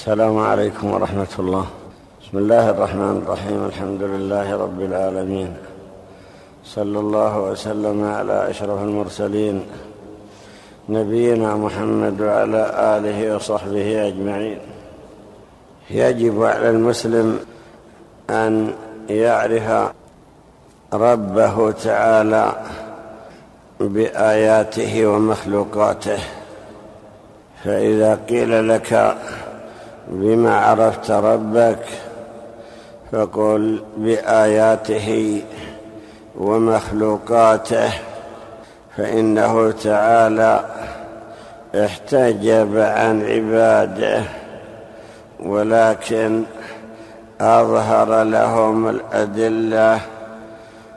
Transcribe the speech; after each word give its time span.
السلام 0.00 0.38
عليكم 0.38 0.90
ورحمة 0.90 1.28
الله. 1.38 1.66
بسم 2.22 2.38
الله 2.38 2.70
الرحمن 2.70 3.16
الرحيم. 3.22 3.64
الحمد 3.64 4.02
لله 4.02 4.56
رب 4.56 4.80
العالمين. 4.80 5.56
صلى 6.64 6.98
الله 6.98 7.40
وسلم 7.40 8.04
على 8.04 8.50
أشرف 8.50 8.80
المرسلين. 8.82 9.62
نبينا 10.88 11.56
محمد 11.56 12.20
وعلى 12.20 12.62
آله 12.96 13.36
وصحبه 13.36 14.08
أجمعين. 14.08 14.58
يجب 15.90 16.44
على 16.44 16.70
المسلم 16.70 17.40
أن 18.30 18.72
يعرف 19.10 19.92
ربه 20.92 21.70
تعالى 21.70 22.52
بآياته 23.80 25.06
ومخلوقاته. 25.06 26.20
فإذا 27.64 28.20
قيل 28.28 28.68
لك 28.68 29.16
بما 30.10 30.56
عرفت 30.56 31.10
ربك 31.10 31.84
فقل 33.12 33.82
بآياته 33.96 35.42
ومخلوقاته 36.38 37.90
فإنه 38.96 39.70
تعالى 39.70 40.64
احتجب 41.74 42.78
عن 42.78 43.22
عباده 43.22 44.22
ولكن 45.40 46.44
أظهر 47.40 48.22
لهم 48.22 48.88
الأدلة 48.88 50.00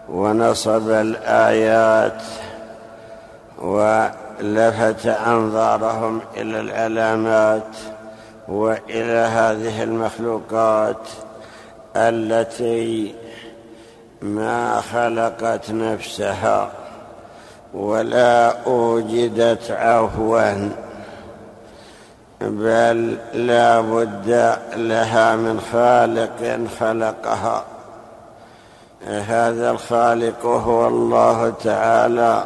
ونصب 0.09 0.89
الآيات 0.89 2.21
ولفت 3.61 5.05
أنظارهم 5.05 6.21
إلى 6.37 6.59
العلامات. 6.59 7.67
وإلى 8.47 9.27
هذه 9.33 9.83
المخلوقات 9.83 11.07
التي 11.95 13.15
ما 14.21 14.81
خلقت 14.81 15.71
نفسها 15.71 16.71
ولا 17.73 18.63
أوجدت 18.65 19.71
عفوا 19.71 20.69
بل 22.41 23.17
لا 23.33 23.81
بد 23.81 24.57
لها 24.75 25.35
من 25.35 25.61
خالق 25.71 26.67
خلقها. 26.79 27.63
هذا 29.07 29.71
الخالق 29.71 30.45
هو 30.45 30.87
الله 30.87 31.53
تعالى. 31.63 32.43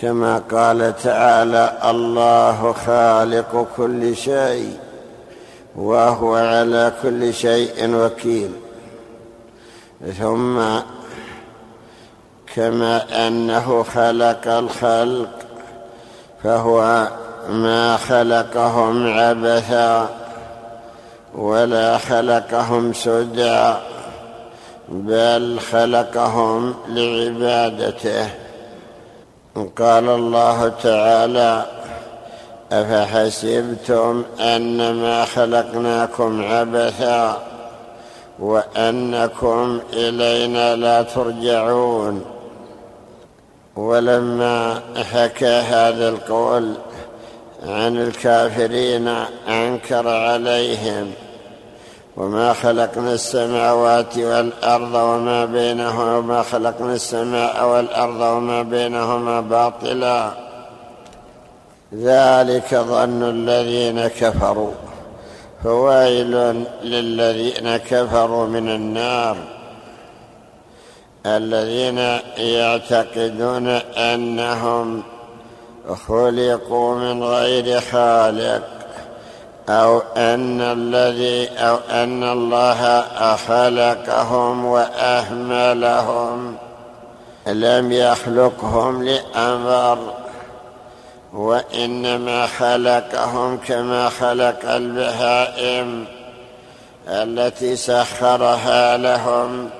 كما 0.00 0.42
قال 0.50 0.96
تعالى 1.02 1.72
الله 1.84 2.72
خالق 2.86 3.66
كل 3.76 4.16
شيء 4.16 4.78
وهو 5.76 6.34
على 6.34 6.92
كل 7.02 7.34
شيء 7.34 7.94
وكيل 7.94 8.50
ثم 10.18 10.60
كما 12.54 13.26
أنه 13.26 13.82
خلق 13.82 14.46
الخلق 14.46 15.28
فهو 16.44 17.08
ما 17.48 17.96
خلقهم 17.96 19.18
عبثا 19.18 20.08
ولا 21.34 21.98
خلقهم 21.98 22.92
سدى 22.92 23.74
بل 24.88 25.60
خلقهم 25.72 26.74
لعبادته. 26.88 28.45
قال 29.56 30.08
الله 30.08 30.68
تعالى 30.68 31.64
أفحسبتم 32.72 34.24
أنما 34.40 35.24
خلقناكم 35.24 36.44
عبثا 36.44 37.42
وأنكم 38.38 39.80
إلينا 39.92 40.76
لا 40.76 41.02
ترجعون. 41.02 42.24
ولما 43.76 44.80
حكى 45.12 45.46
هذا 45.46 46.08
القول 46.08 46.74
عن 47.66 47.96
الكافرين 47.96 49.08
أنكر 49.48 50.08
عليهم. 50.08 51.12
وما 52.16 52.52
خلقنا 52.52 53.12
السماوات 53.12 54.18
والأرض 54.18 54.94
وما 54.94 55.44
بينهما 55.44 56.16
وما 56.16 56.42
خلقنا 56.42 56.94
السماء 56.94 57.68
والأرض 57.68 58.20
وما 58.20 58.62
بينهما 58.62 59.40
باطلا. 59.40 60.30
ذلك 61.94 62.74
ظن 62.74 63.22
الذين 63.22 64.06
كفروا. 64.06 64.72
فويل 65.64 66.64
للذين 66.82 67.76
كفروا 67.76 68.46
من 68.46 68.68
النار. 68.68 69.36
الذين 71.26 71.98
يعتقدون 72.38 73.68
أنهم 73.96 75.02
خلقوا 76.08 76.94
من 76.94 77.24
غير 77.24 77.80
خالق. 77.80 78.75
أو 79.68 80.02
أن 80.16 80.60
الذي 80.60 81.48
أو 81.58 81.76
أن 81.90 82.22
الله 82.22 83.00
خلقهم 83.36 84.64
وأهملهم 84.64 86.56
لم 87.46 87.92
يخلقهم 87.92 89.02
لأمر 89.02 90.14
وإنما 91.32 92.46
خلقهم 92.46 93.56
كما 93.56 94.08
خلق 94.08 94.70
البهائم 94.70 96.04
التي 97.08 97.76
سخرها 97.76 98.96
لهم. 98.96 99.70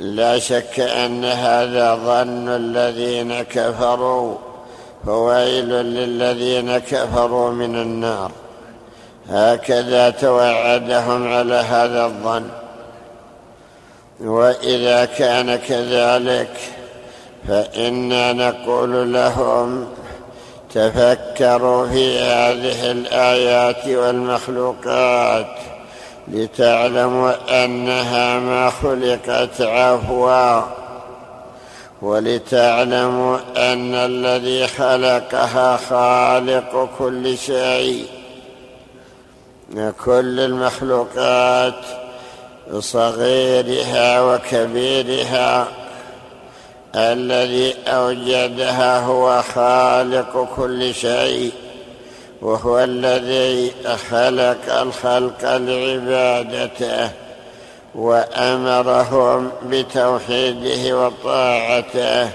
لا 0.00 0.38
شك 0.38 0.80
أن 0.80 1.24
هذا 1.24 1.94
ظن 1.94 2.48
الذين 2.48 3.42
كفروا. 3.42 4.43
فويل 5.06 5.68
للذين 5.68 6.78
كفروا 6.78 7.50
من 7.50 7.74
النار. 7.74 8.30
هكذا 9.28 10.10
توعدهم 10.10 11.32
على 11.32 11.54
هذا 11.54 12.04
الظن. 12.04 12.48
وإذا 14.20 15.04
كان 15.04 15.56
كذلك 15.56 16.56
فإنا 17.48 18.32
نقول 18.32 19.12
لهم 19.12 19.86
تفكروا 20.74 21.86
في 21.86 22.18
هذه 22.18 22.90
الآيات 22.90 23.86
والمخلوقات 23.86 25.46
لتعلموا 26.28 27.64
أنها 27.64 28.38
ما 28.38 28.70
خلقت 28.70 29.60
عفوا 29.60 30.60
ولتعلموا 32.04 33.38
أن 33.56 33.94
الذي 33.94 34.66
خلقها 34.66 35.76
خالق 35.76 36.88
كل 36.98 37.38
شيء. 37.38 38.06
كل 40.04 40.40
المخلوقات 40.40 41.74
صغيرها 42.78 44.20
وكبيرها 44.20 45.66
الذي 46.94 47.74
أوجدها 47.86 48.98
هو 48.98 49.42
خالق 49.42 50.48
كل 50.56 50.94
شيء 50.94 51.52
وهو 52.42 52.78
الذي 52.78 53.72
خلق 54.10 54.80
الخلق 54.80 55.44
لعبادته. 55.44 57.23
وأمرهم 57.94 59.50
بتوحيده 59.66 60.98
وطاعته 60.98 62.28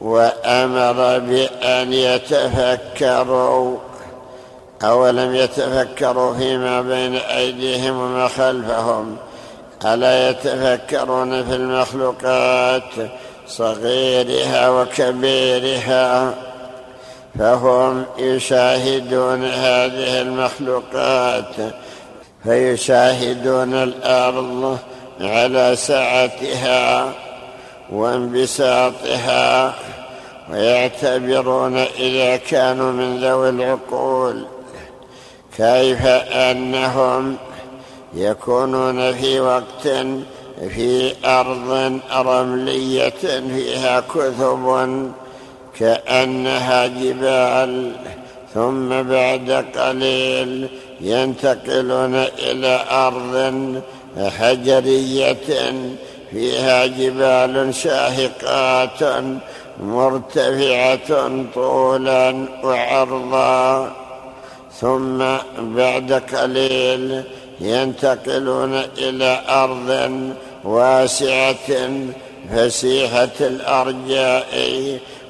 وأمر 0.00 1.18
بأن 1.18 1.92
يتفكروا. 1.92 3.78
أولم 4.82 5.34
يتفكروا 5.34 6.34
فيما 6.34 6.82
بين 6.82 7.16
أيديهم 7.16 8.00
وما 8.00 8.28
خلفهم؟ 8.28 9.16
ألا 9.84 10.30
يتفكرون 10.30 11.44
في 11.44 11.54
المخلوقات 11.54 12.92
صغيرها 13.46 14.68
وكبيرها؟ 14.70 16.34
فهم 17.38 18.04
يشاهدون 18.18 19.44
هذه 19.44 20.20
المخلوقات 20.20 21.54
فيشاهدون 22.44 23.74
الأرض 23.74 24.78
على 25.20 25.76
سعتها 25.76 27.12
وانبساطها 27.92 29.74
ويعتبرون 30.50 31.76
إذا 31.76 32.36
كانوا 32.36 32.92
من 32.92 33.20
ذوي 33.20 33.48
العقول 33.48 34.44
كيف 35.56 36.06
أنهم 36.06 37.36
يكونون 38.14 39.12
في 39.12 39.40
وقت 39.40 39.88
في 40.68 41.14
أرض 41.24 42.00
رملية 42.12 43.10
فيها 43.20 44.00
كثب 44.00 45.12
كأنها 45.78 46.86
جبال 46.86 47.92
ثم 48.54 49.02
بعد 49.02 49.64
قليل 49.76 50.68
ينتقلون 51.02 52.14
إلى 52.14 52.84
أرض 52.90 53.82
حجرية 54.18 55.72
فيها 56.30 56.86
جبال 56.86 57.74
شاهقات 57.74 59.24
مرتفعة 59.80 61.44
طولا 61.54 62.48
وعرضا. 62.64 63.92
ثم 64.80 65.18
بعد 65.58 66.22
قليل 66.34 67.22
ينتقلون 67.60 68.82
إلى 68.98 69.40
أرض 69.48 70.10
واسعة 70.64 71.90
فسيحة 72.54 73.36
الأرجاء. 73.40 74.52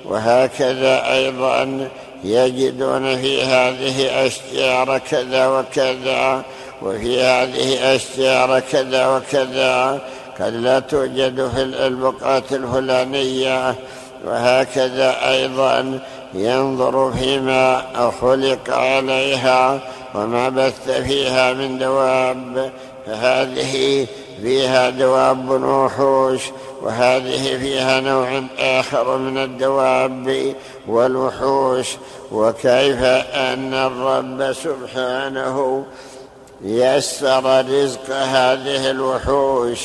وهكذا 0.04 1.12
أيضا 1.12 1.88
يجدون 2.24 3.16
في 3.16 3.42
هذه 3.42 4.26
أشجار 4.26 4.98
كذا 4.98 5.46
وكذا 5.46 6.42
وفي 6.82 7.22
هذه 7.22 7.96
أشجار 7.96 8.60
كذا 8.60 9.16
وكذا. 9.16 10.00
قد 10.40 10.54
لا 10.54 10.78
توجد 10.78 11.50
في 11.54 11.62
البقعة 11.62 12.42
الفلانية 12.52 13.74
وهكذا 14.24 15.30
أيضا 15.30 15.98
ينظر 16.34 17.12
فيما 17.12 17.82
خلق 18.20 18.70
عليها 18.70 19.80
وما 20.14 20.48
بث 20.48 20.90
فيها 20.90 21.52
من 21.52 21.78
دواب. 21.78 22.70
فهذه 23.06 24.06
فيها 24.42 24.90
دواب 24.90 25.50
وحوش 25.50 26.40
وهذه 26.82 27.58
فيها 27.58 28.00
نوع 28.00 28.42
آخر 28.58 29.18
من 29.18 29.38
الدواب 29.38 30.54
والوحوش 30.86 31.88
وكيف 32.32 33.02
أن 33.34 33.74
الرب 33.74 34.52
سبحانه 34.52 35.84
يسر 36.64 37.66
رزق 37.68 38.10
هذه 38.10 38.90
الوحوش 38.90 39.80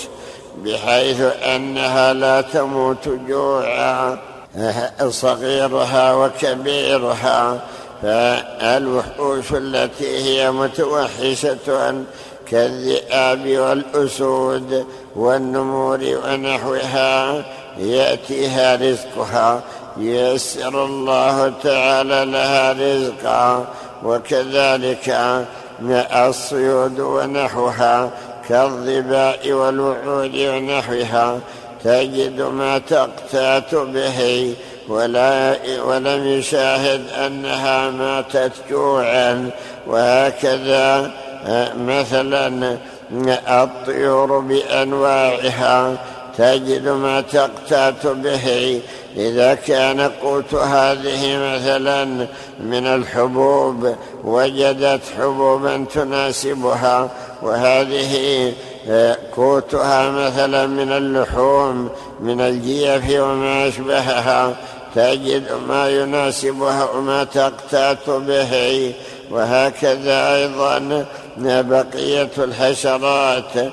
بحيث 0.57 1.21
أنها 1.21 2.13
لا 2.13 2.41
تموت 2.41 3.09
جوعا 3.27 4.17
صغيرها 5.09 6.13
وكبيرها 6.13 7.61
فالوحوش 8.01 9.51
التي 9.51 10.17
هي 10.17 10.51
متوحشة 10.51 12.03
كالذئاب 12.51 13.47
والأسود 13.47 14.85
والنمور 15.15 15.99
ونحوها 16.25 17.43
يأتيها 17.77 18.75
رزقها. 18.75 19.61
ييسر 19.97 20.85
الله 20.85 21.53
تعالى 21.63 22.25
لها 22.31 22.73
رزقا 22.73 23.65
وكذلك 24.03 25.17
الصيود 26.15 26.99
ونحوها 26.99 28.11
كالظباء 28.49 29.51
والوعود 29.51 30.35
ونحوها. 30.35 31.39
تجد 31.83 32.41
ما 32.41 32.77
تقتات 32.77 33.75
به 33.75 34.53
ولا 34.89 35.57
ولم 35.85 36.27
يشاهد 36.27 37.09
أنها 37.09 37.89
ماتت 37.89 38.51
جوعا. 38.69 39.49
وهكذا 39.87 41.11
مثلا 41.77 42.77
الطيور 43.47 44.39
بأنواعها 44.39 45.97
تجد 46.37 46.87
ما 46.87 47.21
تقتات 47.21 48.07
به. 48.07 48.81
إذا 49.17 49.53
كان 49.53 50.01
قوت 50.01 50.53
هذه 50.53 51.37
مثلا 51.37 52.05
من 52.59 52.87
الحبوب 52.87 53.95
وجدت 54.23 55.01
حبوبا 55.17 55.85
تناسبها 55.93 57.09
وهذه 57.41 58.53
قوتها 59.35 60.11
مثلا 60.11 60.67
من 60.67 60.91
اللحوم 60.91 61.89
من 62.19 62.41
الجيف 62.41 63.21
وما 63.21 63.67
أشبهها 63.67 64.55
تجد 64.95 65.43
ما 65.67 65.89
يناسبها 65.89 66.89
وما 66.89 67.23
تقتات 67.23 68.09
به. 68.09 68.93
وهكذا 69.31 70.35
أيضا 70.35 71.05
بقية 71.37 72.29
الحشرات 72.37 73.71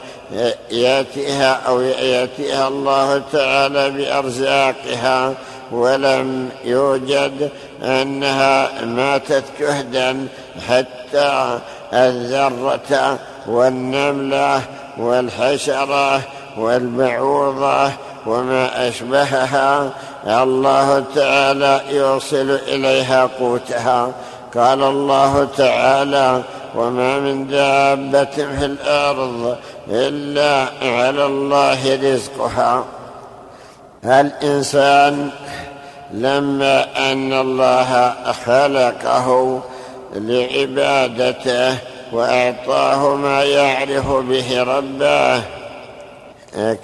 يأتيها 0.70 1.52
أو 1.66 1.80
يأتيها 1.80 2.68
الله 2.68 3.22
تعالى 3.32 3.90
بأرزاقها 3.90 5.34
ولم 5.72 6.48
يوجد 6.64 7.50
أنها 7.82 8.84
ماتت 8.84 9.44
جهدا 9.60 10.28
حتى 10.68 11.58
الذرة 11.92 13.18
والنملة 13.46 14.60
والحشرة 14.98 16.20
والبعوضة 16.56 17.92
وما 18.26 18.88
أشبهها 18.88 19.90
الله 20.26 21.04
تعالى 21.14 21.80
يوصل 21.90 22.50
إليها 22.68 23.30
قوتها. 23.38 24.12
قال 24.54 24.82
الله 24.82 25.48
تعالى 25.56 26.42
وما 26.74 27.18
من 27.20 27.46
دابة 27.46 28.24
في 28.24 28.64
الأرض 28.64 29.56
إلا 29.88 30.66
على 30.82 31.26
الله 31.26 31.94
رزقها. 31.94 32.84
الإنسان 34.04 35.30
لما 36.12 36.86
أن 37.12 37.32
الله 37.32 38.14
خلقه 38.46 39.60
لعبادته 40.14 41.78
وأعطاه 42.12 43.14
ما 43.14 43.44
يعرف 43.44 44.12
به 44.12 44.62
ربه 44.62 45.42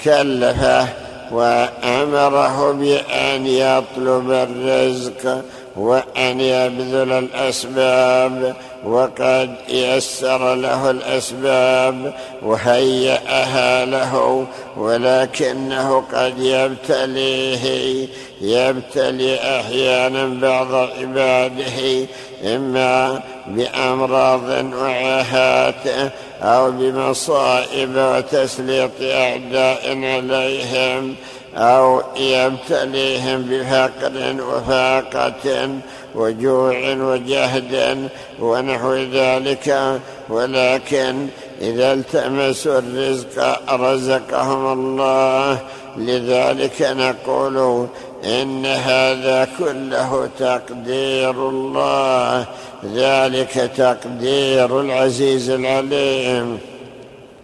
كلفه 0.04 0.88
وأمره 1.30 2.72
بأن 2.72 3.46
يطلب 3.46 4.30
الرزق 4.30 5.42
وأن 5.76 6.40
يبذل 6.40 7.12
الأسباب 7.12 8.54
وقد 8.84 9.54
يسر 9.68 10.54
له 10.54 10.90
الأسباب 10.90 12.14
وهيأها 12.42 13.84
له 13.84 14.46
ولكنه 14.76 16.04
قد 16.12 16.34
يبتليه 16.38 18.06
يبتلي 18.40 19.60
أحيانا 19.60 20.26
بعض 20.26 20.74
عباده 20.74 22.06
إما 22.44 23.20
بأمراض 23.46 24.72
وعاهات 24.74 26.12
أو 26.42 26.70
بمصائب 26.70 27.96
وتسليط 27.96 28.90
اعداء 29.02 30.04
عليهم 30.04 31.14
أو 31.56 32.02
يبتليهم 32.16 33.42
بفقر 33.42 34.36
وفاقة 34.42 35.68
وجوع 36.14 36.94
وجهد 36.94 38.08
ونحو 38.40 38.94
ذلك. 38.94 39.98
ولكن 40.28 41.26
إذا 41.60 41.92
التمسوا 41.92 42.78
الرزق 42.78 43.72
رزقهم 43.72 44.72
الله. 44.72 45.58
لذلك 45.96 46.82
نقول 46.82 47.86
إن 48.24 48.66
هذا 48.66 49.48
كله 49.58 50.30
تقدير 50.38 51.30
الله. 51.30 52.46
ذلك 52.94 53.70
تقدير 53.76 54.80
العزيز 54.80 55.50
العليم. 55.50 56.58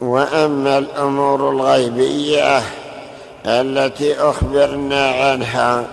وأما 0.00 0.78
الأمور 0.78 1.50
الغيبية 1.50 2.62
التي 3.47 4.14
أخبرنا 4.21 5.11
عنها 5.11 5.85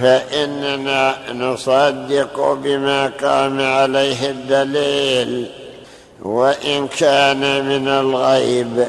فإننا 0.00 1.14
نصدق 1.32 2.58
بما 2.62 3.12
قام 3.22 3.60
عليه 3.60 4.30
الدليل. 4.30 5.50
وإن 6.22 6.88
كان 6.88 7.68
من 7.68 7.88
الغيب 7.88 8.86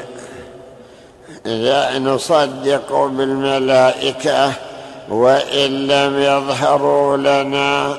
نصدق 1.98 2.92
بالملائكة 2.92 4.52
وإن 5.10 5.86
لم 5.86 6.18
يظهروا 6.18 7.16
لنا 7.16 7.96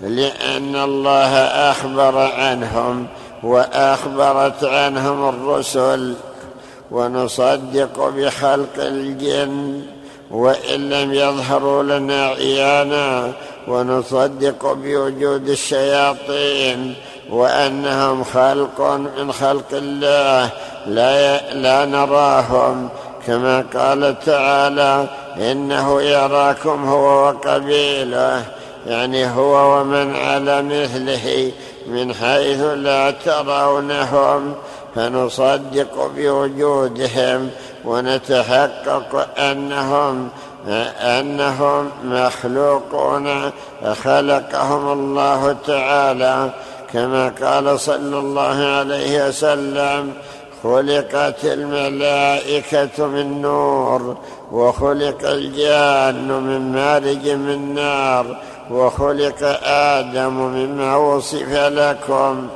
لأن 0.00 0.76
الله 0.76 1.36
أخبر 1.70 2.18
عنهم 2.18 3.06
وأخبرت 3.42 4.64
عنهم 4.64 5.28
الرسل 5.28 6.14
ونصدق 6.90 8.08
بخلق 8.08 8.78
الجن 8.78 9.82
وإن 10.30 10.90
لم 10.90 11.14
يظهروا 11.14 11.82
لنا 11.82 12.26
عيانا 12.26 13.32
ونصدق 13.68 14.72
بوجود 14.72 15.48
الشياطين 15.48 16.94
وأنهم 17.30 18.24
خلق 18.24 18.80
من 18.80 19.32
خلق 19.32 19.72
الله 19.72 20.50
لا 20.86 21.54
لا 21.54 21.84
نراهم 21.84 22.88
كما 23.26 23.64
قال 23.74 24.16
تعالى 24.26 25.06
إنه 25.38 26.02
يراكم 26.02 26.88
هو 26.88 27.26
وقبيله 27.26 28.44
يعني 28.86 29.26
هو 29.26 29.80
ومن 29.80 30.16
على 30.16 30.62
مثله 30.62 31.52
من 31.86 32.14
حيث 32.14 32.60
لا 32.60 33.10
ترونهم 33.10 34.54
فنصدق 34.94 36.10
بوجودهم 36.16 37.50
ونتحقق 37.84 39.38
أنهم 39.38 40.28
أنهم 41.00 41.90
مخلوقون 42.04 43.50
خلقهم 44.04 44.92
الله 44.92 45.56
تعالى 45.66 46.50
كما 46.92 47.32
قال 47.42 47.80
صلى 47.80 48.18
الله 48.18 48.64
عليه 48.64 49.28
وسلم 49.28 50.12
خلقت 50.66 51.44
الملائكة 51.44 53.06
من 53.06 53.42
نور 53.42 54.16
وخلق 54.52 55.28
الجان 55.28 56.28
من 56.28 56.72
مارج 56.72 57.28
من 57.28 57.74
نار 57.74 58.36
وخلق 58.70 59.60
آدم 59.64 60.32
مما 60.32 60.96
وصف 60.96 61.52
لكم 61.52 62.48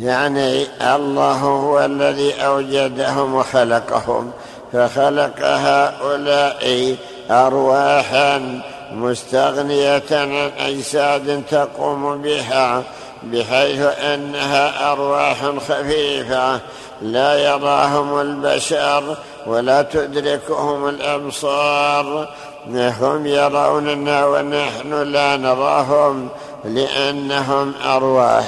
يعني 0.00 0.66
الله 0.94 1.32
هو 1.32 1.84
الذي 1.84 2.32
أوجدهم 2.32 3.34
وخلقهم 3.34 4.30
فخلق 4.72 5.40
هؤلاء 5.42 6.96
ارواحا 7.30 8.60
مستغنية 8.92 10.02
عن 10.10 10.50
أجساد 10.58 11.42
تقوم 11.50 12.22
بها. 12.22 12.82
بحيث 13.22 13.80
إنها 13.80 14.92
أرواح 14.92 15.44
خفيفة. 15.68 16.60
لا 17.02 17.38
يراهم 17.38 18.20
البشر 18.20 19.16
ولا 19.46 19.82
تدركهم 19.82 20.88
الأبصار. 20.88 22.28
هم 22.68 23.26
يروننا 23.26 24.26
ونحن 24.26 25.02
لا 25.02 25.36
نراهم 25.36 26.28
لأنهم 26.64 27.72
أرواح. 27.84 28.44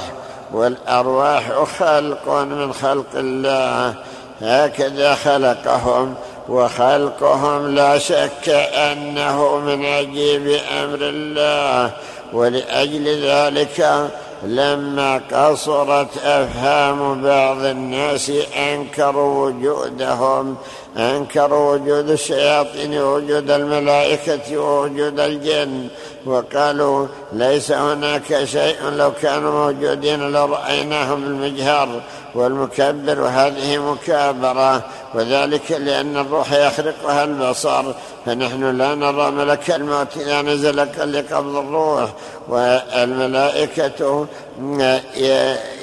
والأرواح 0.52 1.52
خلق 1.78 2.28
من 2.28 2.72
خلق 2.72 3.14
الله. 3.14 3.94
هكذا 4.40 5.14
خلقهم. 5.14 6.14
وخلقهم 6.48 7.74
لا 7.74 7.98
شك 7.98 8.48
أنه 8.74 9.56
من 9.58 9.84
عجيب 9.84 10.60
أمر 10.82 10.98
الله. 11.00 11.90
ولأجل 12.32 13.24
ذلك 13.24 14.10
لما 14.44 15.18
قصرت 15.32 16.18
أفهام 16.18 17.22
بعض 17.22 17.64
الناس 17.64 18.32
أنكروا 18.56 19.46
وجودهم 19.46 20.56
أنكروا 20.96 21.74
وجود 21.74 22.10
الشياطين 22.10 22.98
ووجود 22.98 23.50
الملائكة 23.50 24.56
ووجود 24.58 25.20
الجن 25.20 25.88
وقالوا 26.26 27.06
ليس 27.32 27.72
هناك 27.72 28.44
شيء 28.44 28.76
لو 28.90 29.12
كانوا 29.12 29.52
موجودين 29.52 30.32
لرأيناهم 30.32 31.24
المجهر 31.24 32.00
والمكبر 32.34 33.20
وهذه 33.20 33.78
مكابرة 33.78 34.84
وذلك 35.14 35.72
لأن 35.72 36.16
الروح 36.16 36.52
يخرقها 36.52 37.24
البصر 37.24 37.84
فنحن 38.26 38.78
لا 38.78 38.94
نرى 38.94 39.30
ملك 39.30 39.70
الموت 39.70 40.16
إذا 40.16 40.42
نزل 40.42 40.76
لقبض 41.12 41.56
الروح 41.56 42.10
والملائكة 42.48 44.26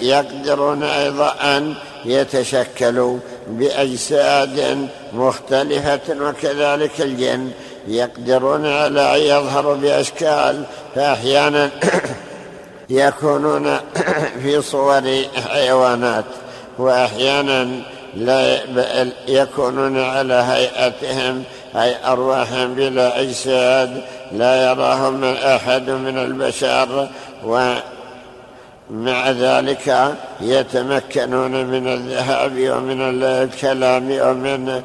يقدرون 0.02 0.84
أيضا 0.84 1.34
ان 1.42 1.74
يتشكلوا 2.06 3.18
بأجساد 3.48 4.88
مختلفة 5.14 6.30
وكذلك 6.30 7.02
الجن. 7.02 7.52
يقدرون 7.88 8.66
على 8.66 9.16
أن 9.16 9.22
يظهروا 9.22 9.76
بأشكال 9.76 10.64
فأحيانا 10.96 11.70
يكونون 12.90 13.78
في 14.44 14.62
صور 14.62 15.24
حيوانات 15.50 16.26
وأحيانا 16.78 17.82
لا 18.16 18.60
يكونون 19.28 20.00
على 20.00 20.34
هيئتهم 20.34 21.44
أي 21.76 21.96
ارواحا 22.06 22.66
بلا 22.66 23.22
أجساد 23.22 24.02
لا 24.32 24.72
يراهم 24.72 25.24
أحد 25.24 25.90
من 25.90 26.18
البشر 26.18 27.10
ومع 27.46 29.32
ذلك 29.32 30.16
يتمكنون 30.42 31.66
من 31.66 31.88
الذهاب 31.88 32.52
ومن 32.52 33.24
الكلام 33.24 34.18
ومن 34.22 34.82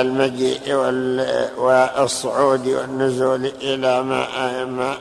المجيء 0.00 0.74
والصعود 1.58 2.66
والنزول 2.66 3.52
إلى 3.62 4.02
ما 4.02 4.94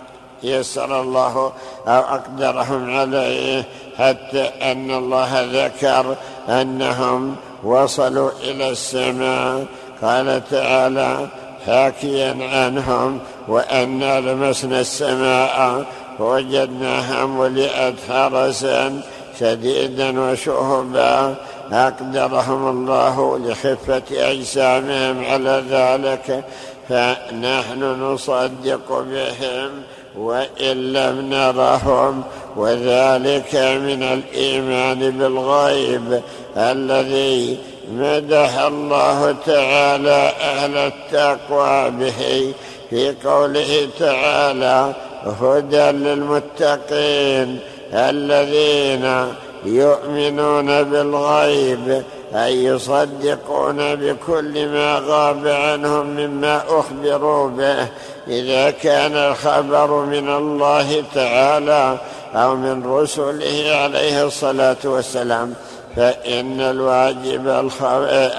يسر 0.43 1.01
الله 1.01 1.53
أو 1.87 1.99
أقدرهم 2.01 2.95
عليه 2.95 3.63
حتى 3.97 4.41
أن 4.41 4.91
الله 4.91 5.31
ذكر 5.65 6.15
أنهم 6.49 7.35
وصلوا 7.63 8.31
إلى 8.43 8.69
السماء. 8.69 9.65
قال 10.01 10.41
تعالى 10.51 11.27
حاكيا 11.65 12.37
عنهم 12.41 13.19
وانا 13.47 14.19
لمسنا 14.19 14.79
السماء 14.79 15.85
فوجدناها 16.17 17.25
ملئت 17.25 17.95
حرسا. 18.09 19.01
شديدا 19.39 20.21
وشهبا 20.21 21.35
أقدرهم 21.71 22.67
الله 22.69 23.37
لخفة 23.37 24.03
أجسامهم 24.11 25.25
على 25.25 25.63
ذلك 25.69 26.43
فنحن 26.89 27.83
نصدق 27.83 28.89
بهم 28.89 29.69
وإن 30.17 30.93
لم 30.93 31.29
نرهم 31.29 32.23
وذلك 32.55 33.55
من 33.55 34.03
الإيمان 34.03 35.11
بالغيب 35.11 36.21
الذي 36.57 37.57
مدح 37.91 38.57
الله 38.59 39.35
تعالى 39.45 40.33
أهل 40.41 40.77
التقوى 40.77 41.91
به. 41.91 42.53
في 42.89 43.15
قوله 43.25 43.87
تعالى 43.99 44.93
هدى 45.41 45.91
للمتقين 45.91 47.59
الذين 47.93 49.33
يؤمنون 49.65 50.83
بالغيب 50.83 52.03
أي 52.35 52.63
يصدقون 52.63 53.95
بكل 53.95 54.67
ما 54.67 55.01
غاب 55.07 55.47
عنهم 55.47 56.07
مما 56.07 56.61
أخبروا 56.69 57.49
به. 57.49 57.87
إذا 58.27 58.71
كان 58.71 59.15
الخبر 59.15 60.05
من 60.05 60.29
الله 60.29 61.03
تعالى 61.13 61.97
أو 62.35 62.55
من 62.55 62.85
رسله 62.85 63.75
عليه 63.75 64.23
الصلاة 64.23 64.77
والسلام 64.85 65.53
فإن 65.95 66.61
الواجب 66.61 67.47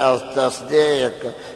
التصديق 0.01 1.13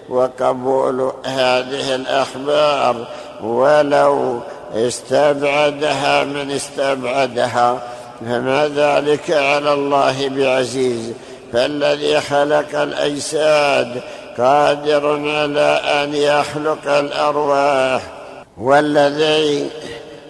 وقبول 0.10 1.12
هذه 1.25 1.95
الأخبار 1.95 3.07
ولو 3.43 4.39
استبعدها 4.75 6.23
من 6.23 6.51
استبعدها 6.51 7.79
فما 8.21 8.67
ذلك 8.75 9.31
على 9.31 9.73
الله 9.73 10.29
بعزيز. 10.29 11.13
فالذي 11.53 12.21
خلق 12.21 12.81
الأجساد 12.81 14.01
قادر 14.37 15.29
على 15.29 15.81
أن 15.83 16.15
يخلق 16.15 16.87
الأرواح. 16.87 18.01
والذي 18.57 19.69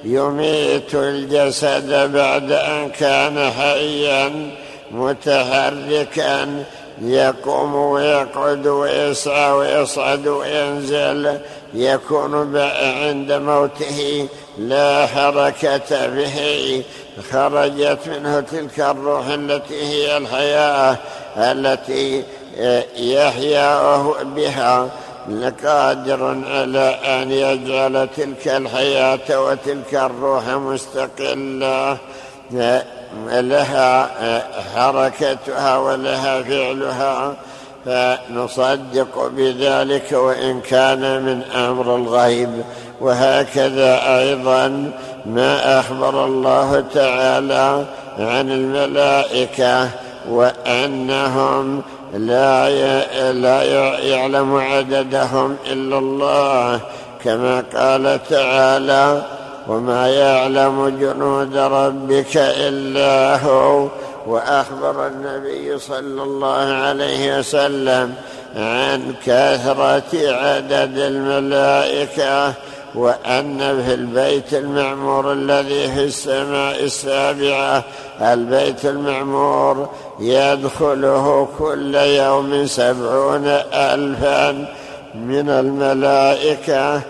يميت 0.03 0.95
الجسد 0.95 2.11
بعد 2.13 2.51
أن 2.51 2.89
كان 2.89 3.51
حيا 3.51 4.49
متحركا 4.91 6.63
يقوم 7.01 7.75
ويقعد 7.75 8.67
ويسعى 8.67 9.51
ويصعد 9.51 10.27
وينزل 10.27 11.39
يكون 11.73 12.57
عند 12.57 13.31
موته 13.31 14.27
لا 14.57 15.07
حركة 15.07 16.07
به. 16.07 16.83
خرجت 17.31 17.99
منه 18.07 18.39
تلك 18.39 18.79
الروح 18.79 19.27
التي 19.27 19.81
هي 19.83 20.17
الحياة 20.17 20.97
التي 21.37 22.23
يحيا 22.97 23.97
بها. 24.23 24.89
لقادر 25.29 26.43
على 26.47 26.99
أن 27.05 27.31
يجعل 27.31 28.07
تلك 28.17 28.47
الحياة 28.47 29.41
وتلك 29.41 29.93
الروح 29.93 30.47
مستقلة. 30.47 31.97
لها 33.27 34.09
حركتها 34.75 35.77
ولها 35.77 36.41
فعلها 36.41 37.33
فنصدق 37.85 39.27
بذلك 39.27 40.11
وإن 40.11 40.61
كان 40.61 41.23
من 41.23 41.43
أمر 41.43 41.95
الغيب. 41.95 42.63
وهكذا 43.01 44.19
أيضا 44.19 44.91
ما 45.25 45.79
أخبر 45.79 46.25
الله 46.25 46.83
تعالى 46.93 47.85
عن 48.19 48.51
الملائكة 48.51 49.89
وأنهم 50.29 51.81
لا 52.13 52.69
لا 53.31 53.63
يعلم 53.99 54.55
عددهم 54.55 55.55
إلا 55.71 55.97
الله 55.97 56.79
كما 57.23 57.63
قال 57.75 58.19
تعالى 58.29 59.21
وما 59.67 60.07
يعلم 60.07 60.97
جنود 60.99 61.57
ربك 61.57 62.37
إلا 62.37 63.45
هو. 63.45 63.87
وأخبر 64.27 65.07
النبي 65.07 65.79
صلى 65.79 66.23
الله 66.23 66.73
عليه 66.73 67.39
وسلم 67.39 68.13
عن 68.55 69.13
كثرة 69.25 70.13
عدد 70.13 70.97
الملائكة 70.97 72.53
وأن 72.95 73.83
في 73.85 73.93
البيت 73.93 74.53
المعمور 74.53 75.33
الذي 75.33 75.91
في 75.91 76.03
السماء 76.03 76.83
السابعة 76.83 77.83
البيت 78.21 78.85
المعمور 78.85 79.89
يدخله 80.19 81.47
كل 81.59 81.95
يوم 81.95 82.65
سبعون 82.65 83.47
ألفا 83.73 84.51
من 85.15 85.49
الملائكة. 85.49 87.01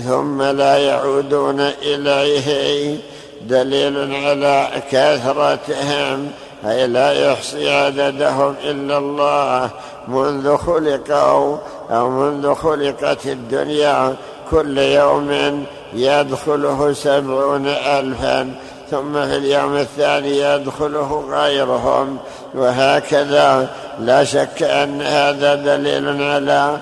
ثم 0.00 0.42
لا 0.42 0.76
يعودون 0.76 1.60
إليه. 1.60 2.98
دليل 3.42 4.14
على 4.26 4.68
كثرتهم 4.90 6.30
أي 6.66 6.86
لا 6.86 7.12
يحصي 7.12 7.70
عددهم 7.70 8.54
إلا 8.64 8.98
الله. 8.98 9.70
منذ 10.08 10.56
خلقوا 10.56 11.56
أو 11.90 12.10
منذ 12.10 12.54
خلقت 12.54 13.26
الدنيا 13.26 14.14
كل 14.50 14.78
يوم 14.78 15.64
يدخله 15.94 16.92
سبعون 16.92 17.66
ألفا 17.66 18.54
ثم 18.90 19.12
في 19.12 19.36
اليوم 19.36 19.76
الثاني 19.76 20.38
يدخله 20.38 21.24
غيرهم. 21.30 22.18
وهكذا 22.54 23.68
لا 24.00 24.24
شك 24.24 24.62
أن 24.62 25.02
هذا 25.02 25.54
دليل 25.54 26.22
على 26.22 26.78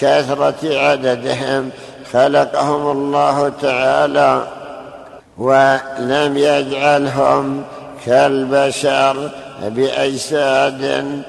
كثرة 0.00 0.78
عددهم. 0.78 1.70
خلقهم 2.12 2.90
الله 2.90 3.52
تعالى 3.62 4.42
ولم 5.38 6.36
يجعلهم 6.36 7.62
كالبشر 8.06 9.30
بأجساد 9.62 11.22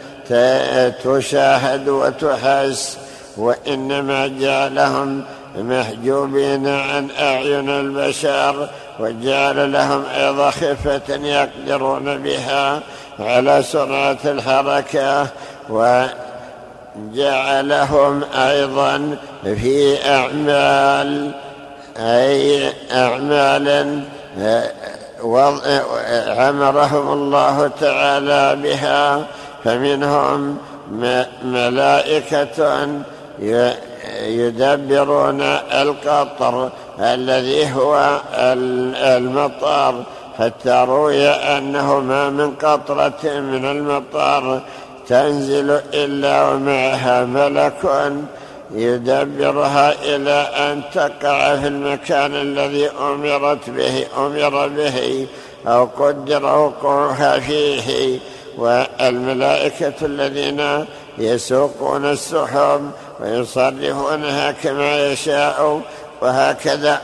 تشاهد 1.03 1.89
وتحس 1.89 2.97
وإنما 3.37 4.27
جعلهم 4.27 5.23
محجوبين 5.57 6.67
عن 6.67 7.07
أعين 7.19 7.69
البشر 7.69 8.69
وجعل 8.99 9.73
لهم 9.73 10.03
أيضا 10.15 10.49
خفة 10.49 11.15
يقدرون 11.15 12.17
بها 12.17 12.79
على 13.19 13.63
سرعة 13.63 14.17
الحركة 14.25 15.27
وجعلهم 16.97 18.23
أيضا 18.23 19.17
في 19.43 20.05
أعمال 20.09 21.31
أي 21.97 22.73
أعمال 22.91 24.01
عمرهم 26.27 27.13
الله 27.13 27.67
تعالى 27.79 28.61
بها 28.63 29.25
فمنهم 29.63 30.57
ملائكة 31.43 32.87
يدبرون 34.23 35.41
القطر 35.41 36.69
الذي 36.99 37.73
هو 37.73 38.19
المطار 38.95 40.03
حتى 40.39 40.85
روي 40.87 41.27
أنه 41.29 41.99
ما 41.99 42.29
من 42.29 42.55
قطرة 42.55 43.23
من 43.23 43.65
المطار. 43.65 44.61
تنزل 45.07 45.81
إلا 45.93 46.49
ومعها 46.49 47.25
ملك 47.25 48.11
يدبرها 48.71 49.93
إلى 50.03 50.31
أن 50.31 50.81
تقع 50.93 51.55
في 51.55 51.67
المكان 51.67 52.35
الذي 52.35 52.89
أمرت 52.89 53.69
به 53.69 54.05
أمر 54.17 54.67
به 54.67 55.27
أو 55.67 55.85
قدر 55.85 56.45
وقوعها 56.45 57.39
فيه. 57.39 58.19
والملائكة 58.57 59.93
الذين 60.01 60.85
يسوقون 61.17 62.05
السحب 62.05 62.91
ويصرفونها 63.19 64.51
كما 64.51 65.07
يشاء. 65.07 65.81
وهكذا 66.21 67.01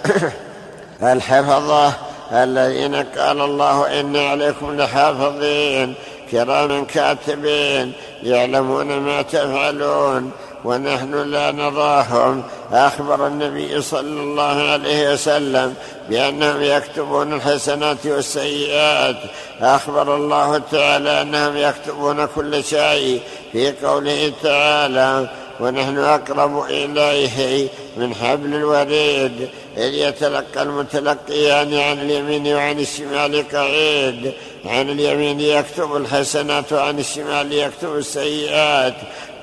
الحفظة 1.14 1.94
الذين 2.32 2.96
قال 2.96 3.42
الله 3.42 4.00
إن 4.00 4.16
عليكم 4.16 4.78
لحافظين. 4.78 5.96
كراما 6.34 6.84
كاتبين 6.84 7.92
يعلمون 8.24 8.98
ما 8.98 9.22
تفعلون 9.22 10.32
ونحن 10.66 11.14
لا 11.32 11.52
نراهم. 11.52 12.44
أخبر 12.72 13.28
النبي 13.28 13.82
صلى 13.82 14.22
الله 14.22 14.72
عليه 14.72 15.14
وسلم 15.14 15.74
بأنهم 16.10 16.64
يكتبون 16.64 17.34
الحسنات 17.34 18.06
والسيئات. 18.06 19.16
أخبر 19.62 20.16
الله 20.16 20.62
تعالى 20.72 21.22
أنهم 21.22 21.58
يكتبون 21.58 22.26
كل 22.26 22.64
شيء 22.64 23.22
في 23.52 23.72
قوله 23.72 24.34
تعالى 24.44 25.30
ونحن 25.60 25.98
أقرب 25.98 26.66
إليه 26.70 27.68
من 27.98 28.16
حبل 28.16 28.56
الوريد. 28.56 29.50
إذ 29.78 29.94
يتلقى 29.94 30.62
المتلقيان 30.64 31.74
عن 31.74 32.00
اليمين 32.00 32.56
وعن 32.56 32.80
الشمال 32.80 33.50
قعيد. 33.54 34.34
عن 34.66 34.90
اليمين 34.90 35.40
يكتب 35.40 35.96
الحسنات 35.96 36.74
وعن 36.74 37.00
الشمال 37.00 37.54
يكتب 37.54 37.96
السيئات. 37.96 38.94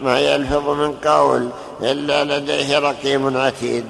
ما 0.01 0.21
يلفظ 0.21 0.69
من 0.69 0.93
قول 0.93 1.49
إلا 1.83 2.25
لديه 2.25 2.79
رقيب 2.79 3.37
عتيد. 3.37 3.85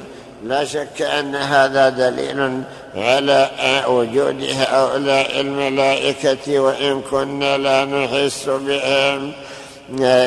لا 0.44 0.64
شك 0.64 1.02
أن 1.02 1.34
هذا 1.34 1.88
دليل 1.88 2.62
على 2.96 3.50
وجود 3.88 4.42
هؤلاء 4.42 5.40
الملائكة 5.40 6.60
وإن 6.60 7.02
كنا 7.10 7.58
لا 7.58 7.84
نحس 7.84 8.48
بهم. 8.48 9.32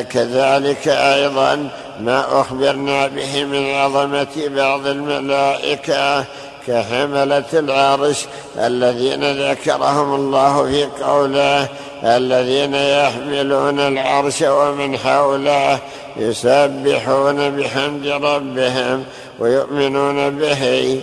كذلك 0.10 0.88
أيضا 0.88 1.70
ما 2.00 2.42
أخبرنا 2.42 3.08
به 3.08 3.44
من 3.44 3.74
عظمة 3.74 4.48
بعض 4.48 4.88
الملائكة 4.88 6.26
كحملة 6.68 7.54
العرش 7.54 8.26
الذين 8.58 9.52
ذكرهم 9.52 10.16
الله 10.16 10.64
في 10.66 11.04
قوله 11.04 11.68
الذين 12.04 12.74
يحملون 12.74 13.80
العرش 13.80 14.42
ومن 14.42 14.98
حوله 14.98 15.80
يسبحون 16.18 17.50
بحمد 17.50 18.08
ربهم 18.08 19.04
ويؤمنون 19.40 20.30
به. 20.30 21.02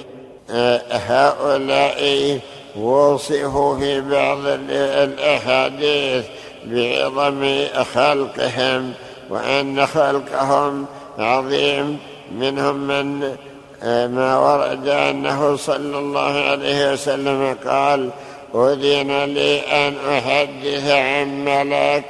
هؤلاء 0.91 2.41
وصفوا 2.77 3.79
في 3.79 4.01
بعض 4.01 4.39
الأحاديث 4.71 6.25
بعظم 6.67 7.65
خلقهم 7.95 8.93
وأن 9.31 9.87
خلقهم 9.87 10.87
عظيم 11.19 11.99
منهم 12.39 12.77
من 12.77 13.37
ما 13.85 14.39
ورد 14.39 14.89
أنه 14.89 15.57
صلى 15.57 15.99
الله 15.99 16.41
عليه 16.51 16.93
وسلم 16.93 17.57
قال 17.67 18.11
أذن 18.55 19.25
لي 19.25 19.61
أن 19.61 19.95
أحدث 20.09 20.91
عن 20.91 21.45
ملك 21.45 22.05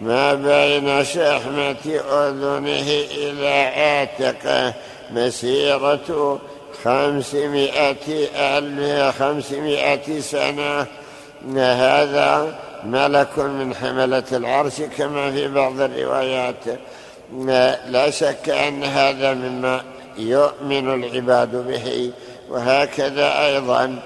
ما 0.00 0.34
بين 0.34 1.04
شحمة 1.04 2.00
أذنه 2.12 3.04
إلى 3.16 3.48
عاتقه 3.48 4.74
مسيرة 5.10 6.38
خمسمائة 6.84 8.28
ألف 8.36 9.18
خمسمائة 9.18 10.20
سنة. 10.20 10.86
هذا 11.56 12.54
ملك 12.84 13.38
من 13.38 13.74
حملة 13.74 14.24
العرش 14.32 14.80
كما 14.98 15.30
في 15.30 15.48
بعض 15.48 15.80
الروايات. 15.80 16.64
لا 17.86 18.10
شك 18.10 18.48
أن 18.48 18.84
هذا 18.84 19.34
مما 19.34 19.82
يؤمن 20.18 20.94
العباد 20.94 21.68
به. 21.68 22.10
وهكذا 22.50 23.46
أيضا 23.46 23.98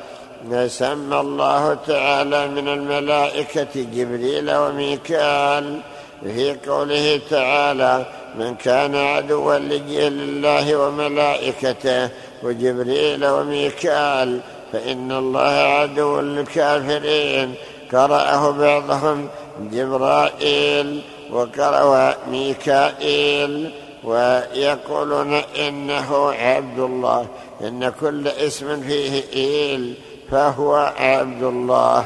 سمى 0.66 1.20
الله 1.20 1.74
تعالى 1.86 2.48
من 2.48 2.68
الملائكة 2.68 3.74
جبريل 3.74 4.54
وميكال 4.54 5.80
في 6.22 6.56
قوله 6.68 7.20
تعالى 7.30 8.06
من 8.38 8.54
كان 8.54 8.94
عدوا 8.94 9.58
لله 9.58 10.76
وملائكته 10.76 12.08
وجبريل 12.42 13.26
وميكال 13.26 14.40
فإن 14.72 15.12
الله 15.12 15.48
عدو 15.48 16.20
للكافرين. 16.20 17.54
قرأه 17.92 18.50
بعضهم 18.50 19.28
جبرائيل 19.72 21.02
وقرأ 21.30 22.16
ميكائيل. 22.30 23.70
ويقولون 24.04 25.34
إنه 25.34 26.32
عبد 26.32 26.78
الله 26.78 27.26
إن 27.60 27.92
كل 28.00 28.28
اسم 28.28 28.80
فيه 28.80 29.22
إيل 29.32 29.94
فهو 30.30 30.74
عبد 30.98 31.42
الله. 31.42 32.04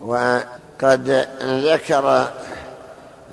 وقد 0.00 1.26
ذكر 1.42 2.26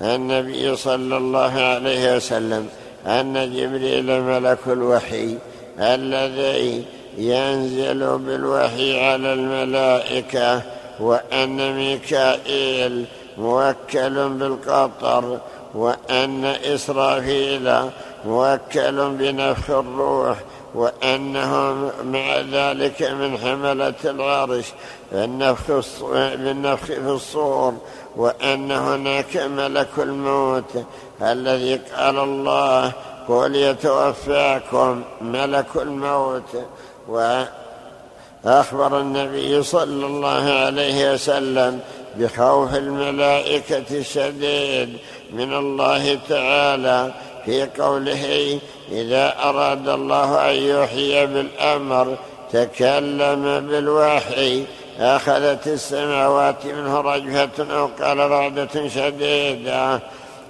النبي 0.02 0.76
صلى 0.76 1.16
الله 1.16 1.52
عليه 1.52 2.16
وسلم 2.16 2.68
أن 3.06 3.52
جبريل 3.52 4.22
ملك 4.22 4.58
الوحي 4.66 5.38
الذي 5.78 6.84
ينزل 7.18 8.18
بالوحي 8.18 9.06
على 9.06 9.32
الملائكة 9.32 10.62
وأن 11.00 11.76
ميكائيل 11.76 13.04
موكل 13.38 14.28
بالقطر 14.28 15.38
وأن 15.74 16.44
إسرافيل 16.44 17.90
موكل 18.24 19.10
بنفخ 19.10 19.70
الروح 19.70 20.38
وأنهم 20.74 21.90
مع 22.04 22.36
ذلك 22.36 23.02
من 23.02 23.38
حملة 23.38 23.94
العرش 24.04 24.64
بالنفخ, 25.12 25.70
بالنفخ 26.12 26.84
في 26.84 26.98
الصور 26.98 27.74
وأن 28.16 28.72
هناك 28.72 29.36
ملك 29.36 29.88
الموت 29.98 30.84
الذي 31.22 31.76
قال 31.76 32.18
الله 32.18 32.92
قل 33.28 33.56
يتوفاكم 33.56 35.02
ملك 35.20 35.66
الموت 35.76 36.64
وأخبر 37.08 39.00
النبي 39.00 39.62
صلى 39.62 40.06
الله 40.06 40.52
عليه 40.66 41.12
وسلم 41.12 41.80
بخوف 42.18 42.74
الملائكة 42.74 43.84
الشديد 43.90 44.96
من 45.32 45.52
الله 45.52 46.18
تعالى 46.28 47.12
في 47.44 47.68
قوله 47.78 48.58
إذا 48.92 49.34
أراد 49.44 49.88
الله 49.88 50.50
أن 50.50 50.56
يحيي 50.56 51.26
بالأمر 51.26 52.16
تكلم 52.52 53.66
بالوحي 53.70 54.64
أخذت 54.98 55.66
السماوات 55.66 56.66
منه 56.66 57.00
رجفة 57.00 57.78
أو 57.78 57.90
قال 58.02 58.18
رعدة 58.18 58.88
شديدة. 58.88 60.00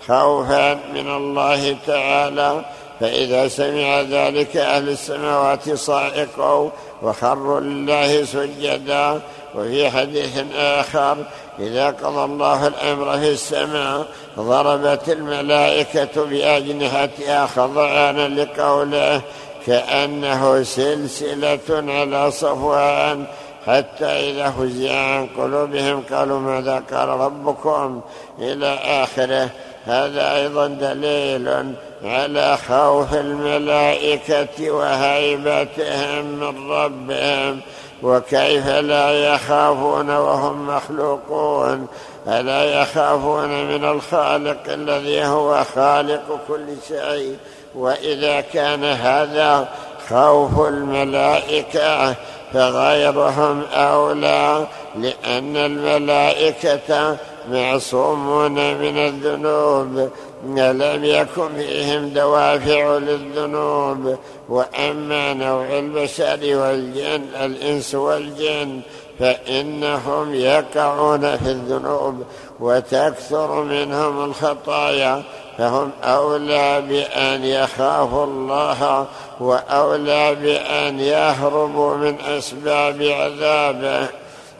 خوفا 0.06 0.74
من 0.74 1.16
الله 1.16 1.76
تعالى 1.86 2.64
فإذا 3.00 3.48
سمع 3.48 4.00
ذلك 4.00 4.56
أهل 4.56 4.88
السماوات 4.88 5.74
صائقوا 5.74 6.70
وخروا 7.02 7.60
لله 7.60 8.24
سجدا. 8.24 9.20
وفي 9.54 9.90
حديث 9.90 10.44
آخر. 10.56 11.16
إذا 11.58 11.86
قضى 11.86 12.24
الله 12.24 12.66
الأمر 12.66 13.18
في 13.18 13.32
السماء 13.32 14.06
ضربت 14.38 15.08
الملائكة 15.08 16.24
بأجنحتها 16.24 17.46
خضعانا 17.46 18.28
لقوله 18.28 19.20
كأنه 19.66 20.62
سلسلة 20.62 21.68
على 21.68 22.30
صفوان. 22.30 23.24
حتى 23.66 24.04
إذا 24.04 24.50
فزع 24.50 24.94
عن 24.94 25.26
قلوبهم 25.38 26.02
قالوا 26.12 26.38
ماذا 26.38 26.82
قال 26.92 27.08
ربكم؟ 27.08 28.00
إلى 28.38 28.78
آخره. 28.84 29.50
هذا 29.84 30.36
أيضا 30.36 30.66
دليل 30.66 31.74
على 32.04 32.58
خوف 32.68 33.14
الملائكة 33.14 34.70
وهيبتهم 34.70 36.24
من 36.24 36.70
ربهم. 36.70 37.60
وكيف 38.02 38.66
لا 38.66 39.10
يخافون 39.10 40.10
وهم 40.10 40.66
مخلوقون؟ 40.66 41.86
ألا 42.28 42.82
يخافون 42.82 43.48
من 43.48 43.84
الخالق 43.84 44.58
الذي 44.68 45.24
هو 45.24 45.64
خالق 45.74 46.40
كل 46.48 46.66
شيء؟ 46.88 47.36
وإذا 47.74 48.40
كان 48.40 48.84
هذا 48.84 49.68
خوف 50.08 50.68
الملائكة 50.68 52.14
فغيرهم 52.52 53.62
أولى 53.72 54.66
لأن 54.96 55.56
الملائكة 55.56 57.16
معصومون 57.50 58.74
من 58.74 58.98
الذنوب. 58.98 60.10
لم 60.46 61.04
يكن 61.04 61.48
فيهم 61.56 62.08
دوافع 62.08 62.98
للذنوب 62.98 64.18
وأما 64.48 65.34
نوع 65.34 65.78
البشر 65.78 66.38
والجن 66.42 67.22
الإنس 67.40 67.94
والجن 67.94 68.80
فإنهم 69.18 70.34
يقعون 70.34 71.36
في 71.36 71.50
الذنوب 71.50 72.22
وتكثر 72.60 73.62
منهم 73.62 74.24
الخطايا 74.24 75.22
فهم 75.58 75.90
أولى 76.02 76.80
بأن 76.80 77.44
يخافوا 77.44 78.24
الله 78.24 79.06
وأولى 79.40 80.34
بأن 80.34 81.00
يهربوا 81.00 81.96
من 81.96 82.20
أسباب 82.20 83.02
عذابه. 83.02 84.08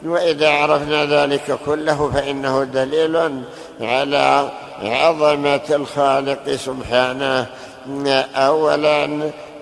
وإذا 0.05 0.49
عرفنا 0.49 1.05
ذلك 1.05 1.59
كله 1.65 2.11
فإنه 2.13 2.63
دليل 2.63 3.43
على 3.81 4.49
عظمة 4.81 5.61
الخالق 5.69 6.55
سبحانه 6.55 7.45
اولا 8.35 9.05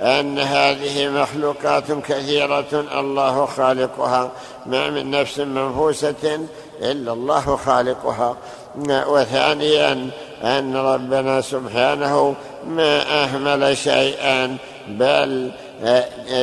أن 0.02 0.40
هذه 0.40 1.10
مخلوقات 1.10 1.92
كثيرة 1.92 2.86
الله 3.00 3.46
خالقها. 3.46 4.32
ما 4.66 4.90
من 4.90 5.12
نفس 5.12 5.40
منفوسة 5.40 6.40
إلا 6.82 7.14
الله 7.14 7.56
خالقها. 7.56 8.38
وثانيا 8.88 10.10
أن 10.44 10.76
ربنا 10.76 11.42
سبحانه 11.42 12.36
ما 12.68 13.24
أهمل 13.24 13.78
شيئا 13.78 14.58
بل 14.88 15.52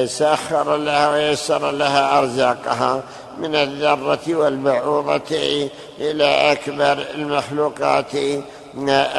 سخر 0.04 0.76
لها 0.76 1.10
ويسر 1.10 1.70
لها 1.70 2.18
أرزاقها. 2.18 3.02
من 3.38 3.54
الذرة 3.54 4.20
والبعوضة 4.28 5.68
إلى 6.00 6.52
أكبر 6.52 7.04
المخلوقات. 7.14 8.12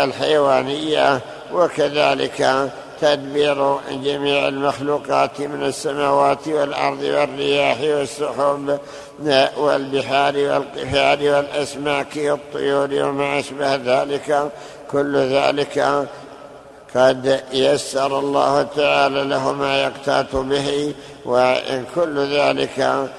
الحيوانية 0.04 1.22
وكذلك 1.54 2.70
تدبير 3.02 3.78
جميع 4.04 4.48
المخلوقات 4.48 5.42
من 5.42 5.64
السماوات 5.64 6.48
والأرض 6.48 7.02
والرياح 7.02 7.82
والسحب 7.82 8.80
والبحار 9.58 10.38
والقفار 10.38 11.18
والأسماك 11.20 12.18
والطيور 12.18 12.90
وما 12.94 13.40
أشبه 13.40 13.76
ذلك. 13.76 14.52
كل 14.92 15.18
ذلك 15.18 16.08
قد 16.96 17.44
يسر 17.54 18.20
الله 18.20 18.64
تعالى 18.64 19.24
له 19.24 19.52
ما 19.52 19.84
يقتات 19.84 20.36
به 20.36 20.94
وكل 21.26 22.20
ذلك 22.20 23.10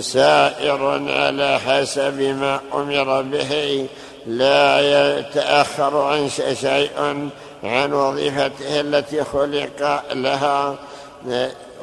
سائر 0.00 1.10
على 1.10 1.58
حسب 1.58 2.20
ما 2.20 2.60
أمر 2.74 3.22
به. 3.22 3.86
لا 4.28 4.80
يتأخر 5.18 5.96
عن 5.96 6.28
شيء 6.60 6.90
عن 7.64 7.92
وظيفته 7.92 8.80
التي 8.80 9.24
خلق 9.24 10.02
لها 10.12 10.74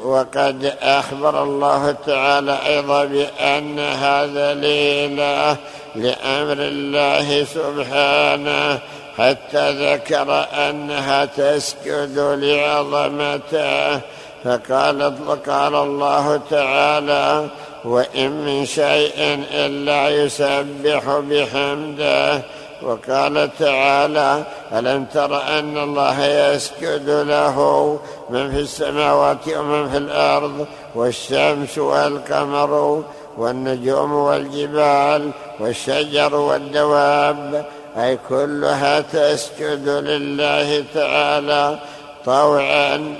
وقد 0.03 0.73
أخبر 0.81 1.43
الله 1.43 1.95
تعالى 2.05 2.59
أيضا 2.65 3.05
بأن 3.05 3.79
هذا 3.79 4.53
ليلة 4.53 5.57
لأمر 5.95 6.57
الله 6.59 7.43
سبحانه 7.43 8.79
حتى 9.17 9.93
ذكر 9.93 10.45
أنها 10.53 11.25
تسجد 11.25 12.19
لعظمته. 12.19 14.01
فقال 14.43 15.13
قال 15.47 15.75
الله 15.75 16.41
تعالى 16.49 17.47
وإن 17.85 18.31
من 18.45 18.65
شيء 18.65 19.45
إلا 19.51 20.09
يسبح 20.09 21.19
بحمده. 21.29 22.41
وقال 22.81 23.49
تعالى 23.59 24.43
ألم 24.73 25.05
تر 25.05 25.59
أن 25.59 25.77
الله 25.77 26.25
يسجد 26.25 27.09
له 27.09 27.99
من 28.29 28.51
في 28.51 28.59
السماوات 28.59 29.49
ومن 29.57 29.89
في 29.89 29.97
الأرض 29.97 30.65
والشمس 30.95 31.77
والقمر 31.77 33.03
والنجوم 33.37 34.13
والجبال 34.13 35.31
والشجر 35.59 36.35
والدواب 36.35 37.65
أي 37.97 38.19
كلها 38.29 38.99
تسجد 38.99 39.89
لله 39.89 40.85
تعالى 40.93 41.79
طوعا 42.25 43.15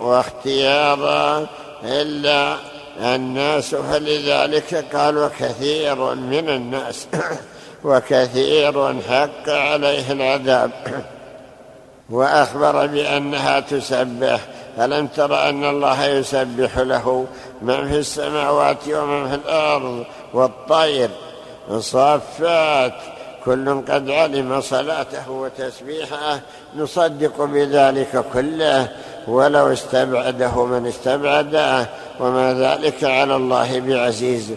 واختيارا 0.00 1.46
إلا 1.84 2.56
الناس 3.00 3.74
فلذلك 3.74 4.84
قالوا 4.94 5.28
كثير 5.38 6.14
من 6.14 6.48
الناس 6.48 7.06
وكثير 7.84 9.02
حق 9.02 9.48
عليه 9.48 10.12
العذاب. 10.12 10.70
وأخبر 12.10 12.86
بأنها 12.86 13.60
تسبح 13.60 14.40
ألم 14.78 15.06
تر 15.06 15.48
أن 15.48 15.64
الله 15.64 16.04
يسبح 16.04 16.78
له 16.78 17.26
من 17.62 17.88
في 17.88 17.98
السماوات 17.98 18.88
ومن 18.88 19.28
في 19.28 19.34
الأرض 19.34 20.04
والطير؟ 20.34 21.10
صافات 21.78 22.94
كل 23.44 23.80
قد 23.80 24.10
علم 24.10 24.60
صلاته 24.60 25.30
وتسبيحه 25.30 26.40
نصدق 26.76 27.44
بذلك 27.44 28.24
كله 28.32 28.88
ولو 29.28 29.72
استبعده 29.72 30.64
من 30.64 30.86
استبعده. 30.86 31.86
وما 32.20 32.54
ذلك 32.54 33.04
على 33.04 33.36
الله 33.36 33.80
بعزيز. 33.80 34.52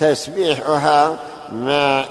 وتسبيحها 0.00 1.16
ما 1.52 2.04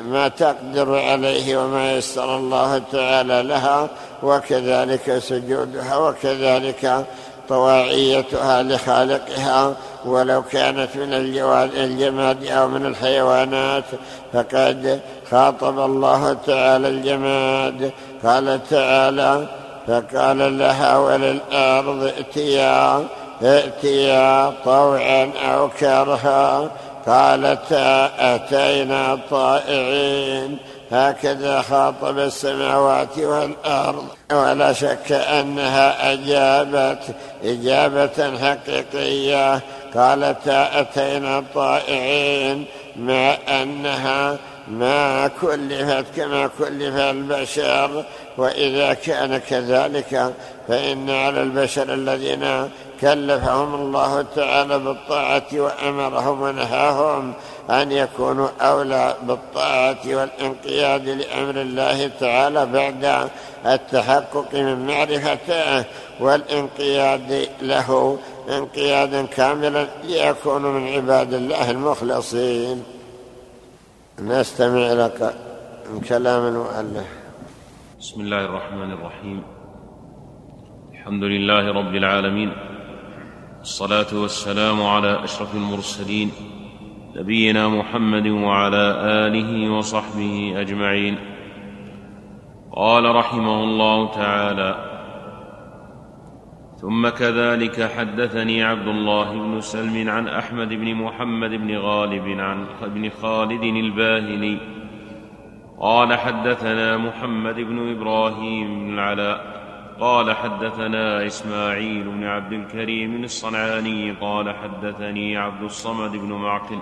ما 0.00 0.28
تقدر 0.28 0.98
عليه 0.98 1.56
وما 1.56 1.92
يسر 1.92 2.36
الله 2.36 2.82
تعالى 2.92 3.42
لها 3.42 3.88
وكذلك 4.22 5.18
سجودها 5.18 5.96
وكذلك 5.96 7.04
طواعيتها 7.48 8.62
لخالقها. 8.62 9.74
ولو 10.04 10.42
كانت 10.42 10.96
من 10.96 11.14
الجماد 11.76 12.46
أو 12.46 12.68
من 12.68 12.86
الحيوانات 12.86 13.84
فقد 14.32 15.00
خاطب 15.30 15.78
الله 15.78 16.32
تعالى 16.46 16.88
الجماد. 16.88 17.90
قال 18.24 18.60
تعالى 18.70 19.48
فقال 19.88 20.58
لها 20.58 20.98
وللأرض 20.98 22.04
ائتيا 22.04 23.06
ائتيا 23.42 24.52
طوعا 24.64 25.30
أو 25.44 25.68
كرها. 25.68 26.70
قالتا 27.06 28.10
أتينا 28.34 29.18
طائعين. 29.30 30.56
هكذا 30.92 31.62
خاطب 31.62 32.18
السماوات 32.18 33.18
والأرض. 33.18 34.04
ولا 34.32 34.72
شك 34.72 35.12
أنها 35.12 36.12
أجابت 36.12 37.02
إجابة 37.44 38.38
حقيقية. 38.42 39.60
قالتا 39.94 40.80
أتينا 40.80 41.44
طائعين. 41.54 42.64
مع 42.96 43.36
أنها 43.48 44.36
ما 44.68 45.28
كلفت 45.40 46.04
كما 46.16 46.50
كلف 46.58 46.96
البشر 46.96 48.04
وإذا 48.38 48.94
كان 48.94 49.38
كذلك 49.38 50.34
فإن 50.68 51.10
على 51.10 51.42
البشر 51.42 51.94
الذين 51.94 52.70
كلفهم 53.00 53.74
الله 53.74 54.24
تعالى 54.36 54.78
بالطاعة 54.78 55.46
وأمرهم 55.52 56.42
ونهاهم 56.42 57.32
أن 57.70 57.92
يكونوا 57.92 58.48
أولى 58.60 59.16
بالطاعة 59.22 59.98
والانقياد 60.06 61.08
لأمر 61.08 61.60
الله 61.60 62.10
تعالى 62.20 62.66
بعد 62.66 63.28
التحقق 63.66 64.54
من 64.54 64.86
معرفته 64.86 65.84
والانقياد 66.20 67.48
له 67.62 68.18
انقيادا 68.48 69.26
كاملا 69.26 69.86
ليكونوا 70.04 70.72
من 70.72 70.88
عباد 70.88 71.34
الله 71.34 71.70
المخلصين. 71.70 72.93
نستمع 74.22 74.92
إلى 74.92 75.10
كلام 76.08 76.46
المؤلف. 76.46 77.06
بسم 78.00 78.20
الله 78.20 78.44
الرحمن 78.44 78.92
الرحيم. 78.92 79.42
الحمد 80.92 81.22
لله 81.22 81.72
رب 81.72 81.94
العالمين. 81.94 82.52
الصلاة 83.62 84.06
والسلام 84.12 84.82
على 84.82 85.24
أشرف 85.24 85.54
المرسلين 85.54 86.30
نبينا 87.16 87.68
محمد 87.68 88.26
وعلى 88.26 88.84
آله 89.26 89.70
وصحبه 89.70 90.54
أجمعين. 90.60 91.18
قال 92.72 93.14
رحمه 93.16 93.64
الله 93.64 94.14
تعالى 94.14 94.93
ثم 96.84 97.08
كذلك 97.08 97.90
حدثني 97.96 98.62
عبد 98.62 98.88
الله 98.88 99.32
بن 99.32 99.60
سلم 99.60 100.08
عن 100.08 100.28
أحمد 100.28 100.68
بن 100.68 100.94
محمد 100.94 101.50
بن 101.50 101.78
غالب 101.78 102.40
عن 102.40 102.66
ابن 102.82 103.10
خالد 103.22 103.62
الباهلي. 103.62 104.58
قال 105.80 106.18
حدثنا 106.18 106.96
محمد 106.96 107.54
بن 107.54 107.96
إبراهيم 107.96 108.80
بن 108.80 108.94
العلاء. 108.94 109.64
قال 110.00 110.36
حدثنا 110.36 111.26
إسماعيل 111.26 112.02
بن 112.02 112.24
عبد 112.24 112.52
الكريم 112.52 113.24
الصنعاني. 113.24 114.10
قال 114.20 114.54
حدثني 114.54 115.36
عبد 115.36 115.62
الصمد 115.62 116.10
بن 116.10 116.32
معقل. 116.32 116.78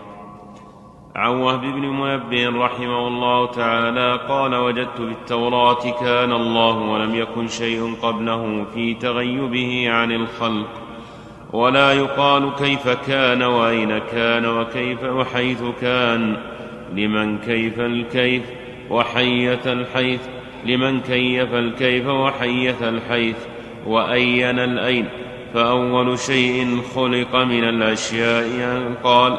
عن 1.17 1.31
وهب 1.31 1.61
بن 1.61 1.87
منبه 1.87 2.65
رحمه 2.65 3.09
الله 3.09 3.47
تعالى 3.47 4.21
قال 4.29 4.55
وجدت 4.55 5.01
بالتوراة 5.01 6.01
كان 6.01 6.33
الله 6.33 6.77
ولم 6.77 7.15
يكن 7.15 7.49
شيء 7.49 7.95
قبله 8.03 8.67
في 8.75 8.95
تغيبه 8.95 9.91
عن 9.91 10.13
الخلق 10.13 10.69
ولا 11.53 11.93
يقال 11.93 12.51
كيف 12.59 12.89
كان 12.89 13.43
وأين 13.43 13.99
كان 13.99 14.47
وكيف 14.47 15.05
وحيث 15.05 15.63
كان 15.81 16.37
لمن 16.95 17.39
كيف 17.39 17.81
الكيف 17.81 18.43
وحية 18.91 19.61
الحيث 19.67 20.21
لمن 20.67 21.01
كيف 21.01 21.55
الكيف 21.55 22.07
وحية 22.07 22.89
الحيث 22.89 23.37
وأين 23.87 24.59
الأين 24.59 25.09
فأول 25.55 26.19
شيء 26.19 26.81
خلق 26.95 27.37
من 27.37 27.65
الأشياء 27.65 28.93
قال 29.05 29.39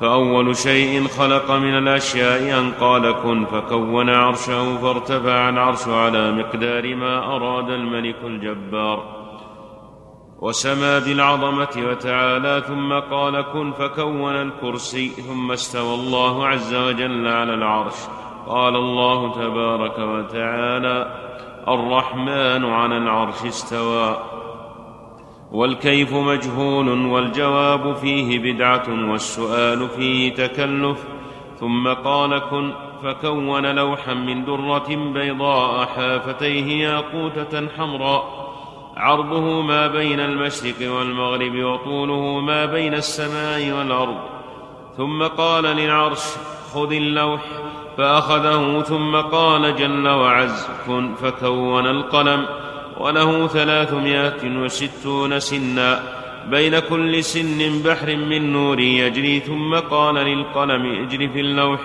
فأول 0.00 0.56
شيء 0.56 1.08
خلق 1.08 1.50
من 1.50 1.78
الأشياء 1.78 2.60
أن 2.60 2.72
قال 2.72 3.12
كن 3.22 3.44
فكون 3.44 4.10
عرشه 4.10 4.76
فارتفع 4.76 5.48
العرش 5.48 5.88
على 5.88 6.32
مقدار 6.32 6.94
ما 6.94 7.36
أراد 7.36 7.70
الملك 7.70 8.16
الجبار. 8.24 9.02
وسما 10.40 10.98
بالعظمة 10.98 11.68
وتعالى 11.76 12.62
ثم 12.68 12.92
قال 12.92 13.42
كن 13.52 13.72
فكون 13.72 14.36
الكرسي 14.36 15.08
ثم 15.08 15.52
استوى 15.52 15.94
الله 15.94 16.46
عز 16.46 16.74
وجل 16.74 17.28
على 17.28 17.54
العرش. 17.54 17.94
قال 18.48 18.76
الله 18.76 19.32
تبارك 19.34 19.98
وتعالى 19.98 20.96
الرحمن 21.68 22.64
على 22.64 22.96
العرش 22.96 23.44
استوى. 23.46 24.16
والكيف 25.52 26.12
مجهول 26.12 27.06
والجواب 27.06 27.96
فيه 27.96 28.38
بدعة 28.38 29.10
والسؤال 29.10 29.88
فيه 29.88 30.34
تكلف. 30.34 31.04
ثم 31.60 31.88
قال 31.88 32.38
كن 32.38 32.72
فكون 33.02 33.66
لوحا 33.74 34.14
من 34.14 34.44
درة 34.44 35.12
بيضاء 35.14 35.86
حافتيه 35.86 36.88
ياقوتة 36.88 37.68
حمراء. 37.78 38.48
عرضه 38.96 39.62
ما 39.62 39.86
بين 39.86 40.20
المشرق 40.20 40.92
والمغرب 40.92 41.64
وطوله 41.64 42.40
ما 42.40 42.66
بين 42.66 42.94
السماء 42.94 43.72
والأرض. 43.78 44.16
ثم 44.96 45.22
قال 45.22 45.64
للعرش 45.64 46.24
خذ 46.74 46.92
اللوح. 46.92 47.40
فأخذه 47.96 48.80
ثم 48.80 49.16
قال 49.16 49.76
جل 49.76 50.08
وعز 50.08 50.68
كن 50.86 51.14
فكون 51.14 51.86
القلم. 51.86 52.46
وله 52.98 53.46
ثلاثمائة 53.46 54.58
وستون 54.62 55.40
سنا 55.40 56.02
بين 56.50 56.78
كل 56.78 57.24
سن 57.24 57.82
بحر 57.84 58.16
من 58.16 58.52
نور 58.52 58.80
يجري 58.80 59.40
ثم 59.40 59.74
قال 59.74 60.14
للقلم 60.14 61.02
اجر 61.02 61.28
في 61.28 61.40
اللوح 61.40 61.80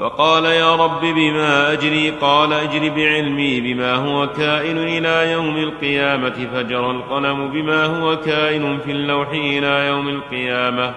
فقال 0.00 0.44
يا 0.44 0.76
رب 0.76 1.00
بما 1.00 1.72
أجري؟ 1.72 2.10
قال 2.10 2.52
اجر 2.52 2.88
بعلمي 2.88 3.60
بما 3.60 3.94
هو 3.94 4.26
كائن 4.26 4.78
إلى 4.78 5.32
يوم 5.32 5.56
القيامة 5.56 6.48
فجرى 6.54 6.90
القلم 6.90 7.48
بما 7.48 7.84
هو 7.84 8.16
كائن 8.16 8.78
في 8.78 8.90
اللوح 8.90 9.28
إلى 9.28 9.86
يوم 9.86 10.08
القيامة 10.08 10.94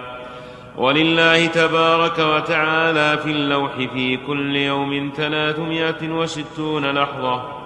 ولله 0.76 1.46
تبارك 1.46 2.18
وتعالى 2.18 3.18
في 3.18 3.30
اللوح 3.30 3.72
في 3.94 4.18
كل 4.26 4.56
يوم 4.56 5.12
ثلاثمائة 5.16 6.08
وستون 6.10 6.86
لحظة 6.86 7.61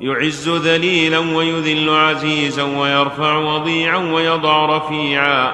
يعز 0.00 0.48
ذليلا 0.48 1.18
ويذل 1.18 1.90
عزيزا 1.90 2.62
ويرفع 2.62 3.36
وضيعا 3.36 3.96
ويضع 3.96 4.76
رفيعا 4.76 5.52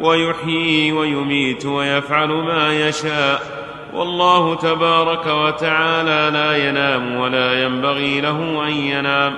ويحيي 0.00 0.92
ويميت 0.92 1.66
ويفعل 1.66 2.28
ما 2.28 2.88
يشاء 2.88 3.56
والله 3.94 4.54
تبارك 4.54 5.26
وتعالى 5.26 6.30
لا 6.32 6.68
ينام 6.68 7.16
ولا 7.16 7.64
ينبغي 7.64 8.20
له 8.20 8.68
أن 8.68 8.72
ينام 8.72 9.34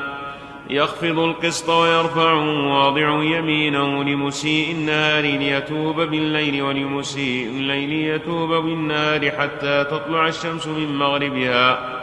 يخفض 0.70 1.18
القسط 1.18 1.68
ويرفع 1.68 2.32
واضع 2.32 3.22
يمينه 3.22 4.04
لمسيء 4.04 4.72
النهار 4.72 5.22
ليتوب 5.22 6.00
بالليل 6.00 6.62
ولمسيء 6.62 7.48
الليل 7.48 7.92
يتوب 7.92 8.48
بالنهار 8.48 9.30
حتى 9.30 9.84
تطلع 9.84 10.28
الشمس 10.28 10.66
من 10.66 10.98
مغربها 10.98 11.98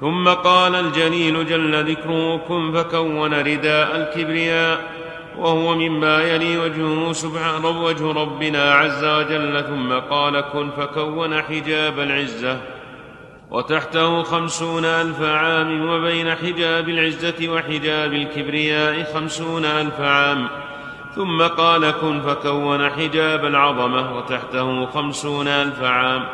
ثم 0.00 0.28
قال 0.28 0.74
الجليل 0.74 1.46
جل 1.46 1.90
ذكره 1.90 2.36
كن 2.36 2.72
فكون 2.72 3.34
رداء 3.34 3.96
الكبرياء. 3.96 4.96
وهو 5.38 5.74
مما 5.74 6.22
يلي 6.22 6.58
وجهه 6.58 7.12
سبحانه 7.12 7.84
وجه 7.84 8.12
ربنا 8.12 8.74
عز 8.74 9.04
وجل 9.04 9.64
ثم 9.64 9.92
قال 9.92 10.40
كن 10.40 10.70
فكون 10.70 11.42
حجاب 11.42 12.00
العزة. 12.00 12.60
وتحته 13.50 14.22
خمسون 14.22 14.84
ألف 14.84 15.22
عام 15.22 15.88
وبين 15.88 16.34
حجاب 16.34 16.88
العزة 16.88 17.48
وحجاب 17.48 18.12
الكبرياء 18.12 19.14
خمسون 19.14 19.64
ألف 19.64 20.00
عام. 20.00 20.48
ثم 21.14 21.42
قال 21.42 21.90
كن 21.90 22.20
فكون 22.20 22.90
حجاب 22.90 23.44
العظمة. 23.44 24.16
وتحته 24.16 24.86
خمسون 24.86 25.48
ألف 25.48 25.82
عام. 25.82 26.24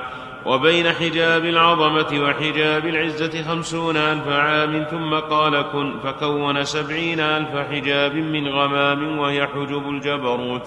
وبين 0.46 0.92
حجاب 0.92 1.44
العظمة 1.44 2.24
وحجاب 2.24 2.86
العزة 2.86 3.42
خمسون 3.42 3.96
ألف 3.96 4.28
عام 4.28 4.86
ثم 4.90 5.14
قال 5.14 5.62
كن 5.72 5.98
فكون 6.04 6.64
سبعين 6.64 7.20
ألف 7.20 7.70
حجاب 7.70 8.14
من 8.14 8.48
غمام 8.48 9.18
وهي 9.18 9.46
حجب 9.46 9.88
الجبروت. 9.88 10.62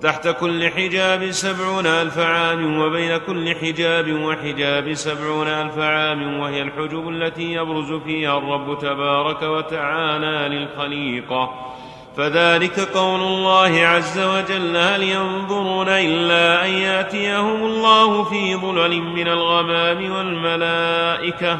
تحت 0.00 0.28
كل 0.28 0.70
حجاب 0.70 1.30
سبعون 1.30 1.86
ألف 1.86 2.18
عام 2.18 2.78
وبين 2.78 3.16
كل 3.16 3.54
حجاب 3.54 4.12
وحجاب 4.12 4.94
سبعون 4.94 5.46
ألف 5.46 5.78
عام 5.78 6.40
وهي 6.40 6.62
الحجب 6.62 7.08
التي 7.08 7.52
يبرز 7.52 7.92
فيها 7.92 8.38
الرب 8.38 8.78
تبارك 8.78 9.42
وتعالى 9.42 10.56
للخليقة. 10.56 11.74
فذلك 12.16 12.80
قول 12.80 13.20
الله 13.20 13.86
عز 13.86 14.18
وجل 14.18 14.76
هل 14.76 15.02
ينظرون 15.02 15.88
إلا 15.88 16.66
أن 16.66 16.70
يأتيهم 16.70 17.64
الله 17.64 18.24
في 18.24 18.56
ظلل 18.56 19.02
من 19.02 19.28
الغمام 19.28 20.12
والملائكة 20.12 21.58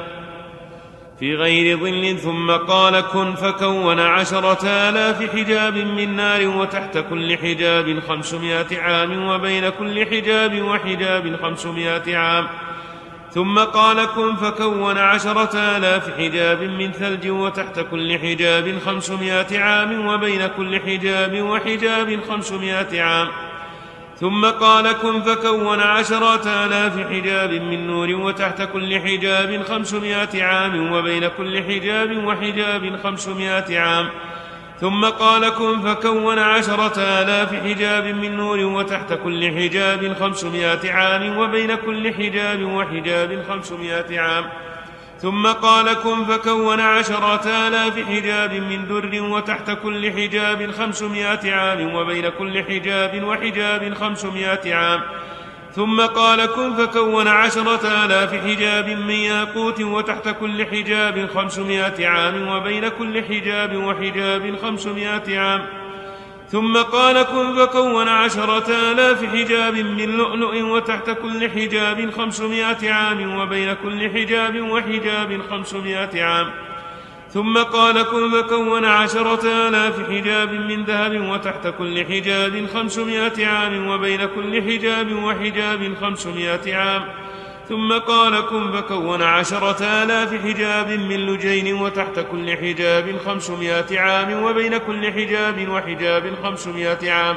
في 1.19 1.35
غير 1.37 1.79
ظل 1.79 2.19
ثم 2.19 2.51
قال 2.51 3.01
كن 3.01 3.35
فكون 3.35 4.01
عشرة 4.01 4.67
آلاف 4.67 5.31
حجاب 5.37 5.77
من 5.77 6.17
نار 6.17 6.49
وتحت 6.49 6.99
كل 7.11 7.39
حجاب 7.39 8.01
خمسمائة 8.09 8.81
عام 8.81 9.29
وبين 9.29 9.69
كل 9.69 10.07
حجاب 10.07 10.63
وحجاب 10.63 11.37
خمسمائة 11.43 12.17
عام 12.17 12.47
ثم 13.35 13.59
قال 13.59 14.05
كن 14.05 14.37
فكون 14.37 14.99
عشرة 14.99 15.59
آلاف 15.77 16.19
حجاب 16.19 16.63
من 16.63 16.93
ثلج 16.93 17.29
وتحت 17.29 17.81
كل 17.91 18.19
حجاب 18.19 18.79
خمسمائة 18.87 19.59
عام 19.59 20.07
وبين 20.07 20.47
كل 20.47 20.81
حجاب 20.81 21.43
وحجاب 21.43 22.21
خمسمائة 22.29 23.03
عام. 23.03 23.29
ثم 24.21 24.45
قال 24.47 24.93
كن 24.93 25.23
فكون 25.23 25.81
عشرة 25.81 26.65
آلاف 26.67 27.09
حجاب 27.13 27.53
من 27.53 27.87
نور 27.87 28.11
وتحت 28.11 28.63
كل 28.73 29.01
حجاب 29.01 29.63
خمسمائة 29.69 30.45
عام 30.45 30.93
وبين 30.93 31.29
كل 31.29 31.63
حجاب 31.63 32.25
وحجاب 32.25 32.99
خمسمائة 33.05 33.79
عام. 33.79 34.11
ثم 34.81 35.05
قال 35.05 35.49
كن 35.49 35.81
فكون 35.81 36.39
عشرة 36.39 36.99
آلاف 36.99 37.55
حجاب 37.55 38.05
من 38.05 38.37
نور 38.37 38.59
وتحت 38.59 39.13
كل 39.25 39.51
حجاب 39.59 40.17
خمسمائة 40.21 40.93
عام 40.93 41.39
وبين 41.39 41.75
كل 41.75 42.15
حجاب 42.15 42.63
وحجاب 42.63 43.45
خمسمائة 43.49 44.21
عام. 44.21 44.45
ثم 45.23 45.47
قال 45.47 45.93
كن 45.93 46.25
فكون 46.25 46.81
عشرة 46.81 47.47
آلاف 47.69 47.99
حجاب 48.09 48.53
من 48.53 48.89
در 48.89 49.23
وتحت 49.23 49.71
كل 49.83 50.13
حجاب 50.13 50.71
خمسمائة 50.71 51.55
عام 51.55 51.95
وبين 51.95 52.29
كل 52.29 52.63
حجاب 52.63 53.23
وحجاب 53.25 53.95
خمسمائة 53.95 54.75
عام. 54.75 55.01
ثم 55.75 56.01
قال 56.01 56.47
كن 56.47 56.75
فكون 56.75 57.29
عشرة 57.29 58.05
آلاف 58.05 58.35
حجاب 58.35 58.89
من 58.89 59.11
ياقوت 59.11 59.81
وتحت 59.81 60.29
كل 60.29 60.67
حجاب 60.67 61.29
خمسمائة 61.35 62.07
عام 62.07 62.49
وبين 62.49 62.89
كل 62.89 63.25
حجاب 63.25 63.77
وحجاب 63.77 64.57
خمسمائة 64.63 65.39
عام. 65.39 65.67
ثم 66.49 66.77
قال 66.77 67.23
كن 67.23 67.57
فكون 67.57 68.09
عشرة 68.09 68.71
آلاف 68.93 69.25
حجاب 69.25 69.75
من 69.75 70.17
لؤلؤ 70.17 70.63
وتحت 70.63 71.11
كل 71.11 71.51
حجاب 71.51 72.11
خمسمائة 72.11 72.93
عام 72.93 73.39
وبين 73.39 73.73
كل 73.83 74.11
حجاب 74.11 74.61
وحجاب 74.61 75.41
خمسمائة 75.51 76.25
عام. 76.25 76.51
ثم 77.35 77.59
قال 77.59 78.03
كن 78.03 78.31
فكون 78.31 78.85
عشرة 78.85 79.69
آلاف 79.69 80.11
حجاب 80.11 80.53
من 80.53 80.85
ذهب 80.85 81.21
وتحت 81.21 81.75
كل 81.79 82.05
حجاب 82.05 82.67
خمسمائة 82.75 83.47
عام 83.47 83.89
وبين 83.89 84.25
كل 84.25 84.63
حجاب 84.63 85.23
وحجاب 85.25 85.95
خمسمائة 86.01 86.77
عام. 86.77 87.05
ثم 87.69 87.93
قال 87.93 88.41
كن 88.41 88.73
فكون 88.73 89.23
عشرة 89.23 89.83
آلاف 89.83 90.43
حجاب 90.45 90.89
من 90.89 91.27
لجين 91.27 91.75
وتحت 91.75 92.27
كل 92.33 92.57
حجاب 92.57 93.19
خمسمائة 93.27 94.01
عام 94.01 94.43
وبين 94.43 94.79
كل 94.79 95.13
حجاب 95.13 95.69
وحجاب 95.69 96.33
خمسمائة 96.43 97.13
عام. 97.13 97.37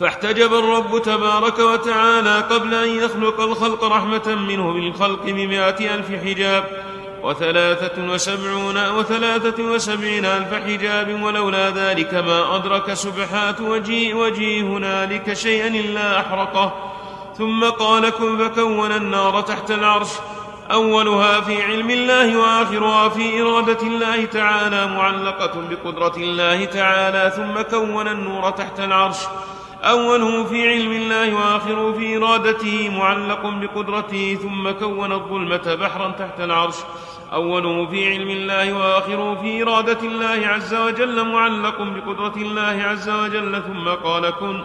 فاحتجب 0.00 0.54
الرب 0.54 1.02
تبارك 1.02 1.58
وتعالى 1.58 2.40
قبل 2.40 2.74
أن 2.74 2.88
يخلق 2.88 3.40
الخلق 3.40 3.84
رحمة 3.84 4.34
منه 4.48 4.72
بالخلق 4.72 5.22
بمائة 5.24 5.94
ألف 5.94 6.24
حجاب. 6.24 6.95
وثلاثة 7.26 8.12
وسبعون 8.12 8.88
وثلاثة 8.88 9.62
وسبعين 9.62 10.24
ألف 10.24 10.54
حجاب 10.54 11.22
ولولا 11.22 11.70
ذلك 11.70 12.14
ما 12.14 12.56
أدرك 12.56 12.94
سبحات 12.94 13.60
وجيه, 13.60 14.14
وجيه 14.14 14.62
هنالك 14.62 15.32
شيئا 15.32 15.68
إلا 15.68 16.20
أحرقه. 16.20 16.92
ثم 17.38 17.64
قال 17.64 18.10
كن 18.10 18.48
فكون 18.48 18.92
النار 18.92 19.40
تحت 19.40 19.70
العرش. 19.70 20.08
أولها 20.72 21.40
في 21.40 21.62
علم 21.62 21.90
الله 21.90 22.36
وآخرها 22.36 23.08
في 23.08 23.42
إرادة 23.42 23.82
الله 23.82 24.24
تعالى 24.24 24.86
معلقة 24.86 25.54
بقدرة 25.70 26.16
الله 26.16 26.64
تعالى. 26.64 27.32
ثم 27.36 27.76
كون 27.76 28.08
النور 28.08 28.50
تحت 28.50 28.80
العرش. 28.80 29.18
أوله 29.82 30.44
في 30.44 30.68
علم 30.68 30.92
الله 30.92 31.34
وآخره 31.34 31.92
في 31.98 32.16
إرادته 32.16 32.90
معلق 32.98 33.46
بقدرته. 33.46 34.38
ثم 34.42 34.70
كون 34.70 35.12
الظلمة 35.12 35.74
بحرا 35.74 36.08
تحت 36.18 36.40
العرش. 36.40 36.74
أوله 37.32 37.86
في 37.86 38.08
علم 38.08 38.30
الله 38.30 38.72
وآخره 38.72 39.34
في 39.42 39.62
إرادة 39.62 39.98
الله 40.02 40.46
عز 40.46 40.74
وجل 40.74 41.28
معلق 41.32 41.82
بقدرة 41.82 42.36
الله 42.36 42.82
عز 42.82 43.08
وجل 43.08 43.62
ثم 43.62 43.88
قال 43.88 44.30
كن 44.30 44.62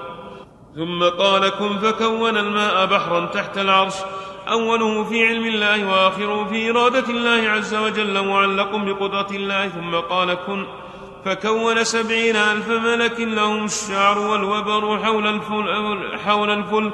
ثم 0.75 1.03
قال 1.03 1.49
كن 1.49 1.77
فكون 1.77 2.37
الماء 2.37 2.85
بحرا 2.85 3.25
تحت 3.25 3.57
العرش. 3.57 3.95
أوله 4.49 5.03
في 5.03 5.27
علم 5.27 5.45
الله 5.45 5.85
وآخره 5.85 6.45
في 6.45 6.69
إرادة 6.69 7.09
الله 7.09 7.49
عز 7.49 7.75
وجل 7.75 8.27
معلق 8.27 8.75
بقدرة 8.75 9.27
الله 9.31 9.67
ثم 9.67 9.95
قال 9.95 10.33
كن 10.33 10.65
فكون 11.25 11.83
سبعين 11.83 12.35
ألف 12.35 12.69
ملك 12.69 13.19
لهم 13.19 13.65
الشعر 13.65 14.17
والوبر 14.19 14.99
حول 15.03 15.27
الفل, 15.27 16.19
حول 16.25 16.49
الفل. 16.49 16.91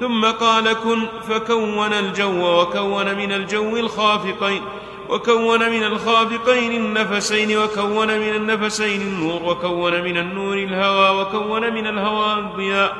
ثم 0.00 0.24
قال 0.24 0.72
كن 0.72 1.06
فكون 1.28 1.92
الجو 1.92 2.60
وكون 2.60 3.14
من 3.14 3.32
الجو 3.32 3.76
الخافقين. 3.76 4.62
وكون 5.08 5.70
من 5.70 5.82
الخافقين 5.82 6.72
النفسين 6.72 7.58
وكون 7.58 8.18
من 8.18 8.34
النفسين 8.34 9.00
النور 9.00 9.42
وكون 9.42 10.02
من 10.02 10.16
النور 10.16 10.56
الهوى 10.58 11.20
وكون 11.20 11.74
من 11.74 11.86
الهوى 11.86 12.38
الضياء 12.38 12.96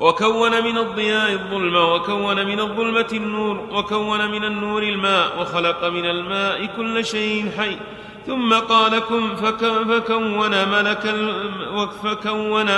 وكون 0.00 0.64
من 0.64 0.78
الضياء 0.78 1.32
الظلم 1.32 1.76
وكون 1.76 2.46
من 2.46 2.60
الظلمة 2.60 3.08
النور 3.12 3.60
وكون 3.72 4.30
من 4.30 4.44
النور 4.44 4.82
الماء 4.82 5.40
وخلق 5.40 5.84
من 5.84 6.04
الماء 6.04 6.66
كل 6.76 7.04
شيء 7.04 7.50
حي. 7.58 7.76
ثم 8.26 8.54
قال 8.54 8.98
كن 8.98 9.34
فكون 9.36 10.68
ملك 10.68 11.14
فكون 12.02 12.70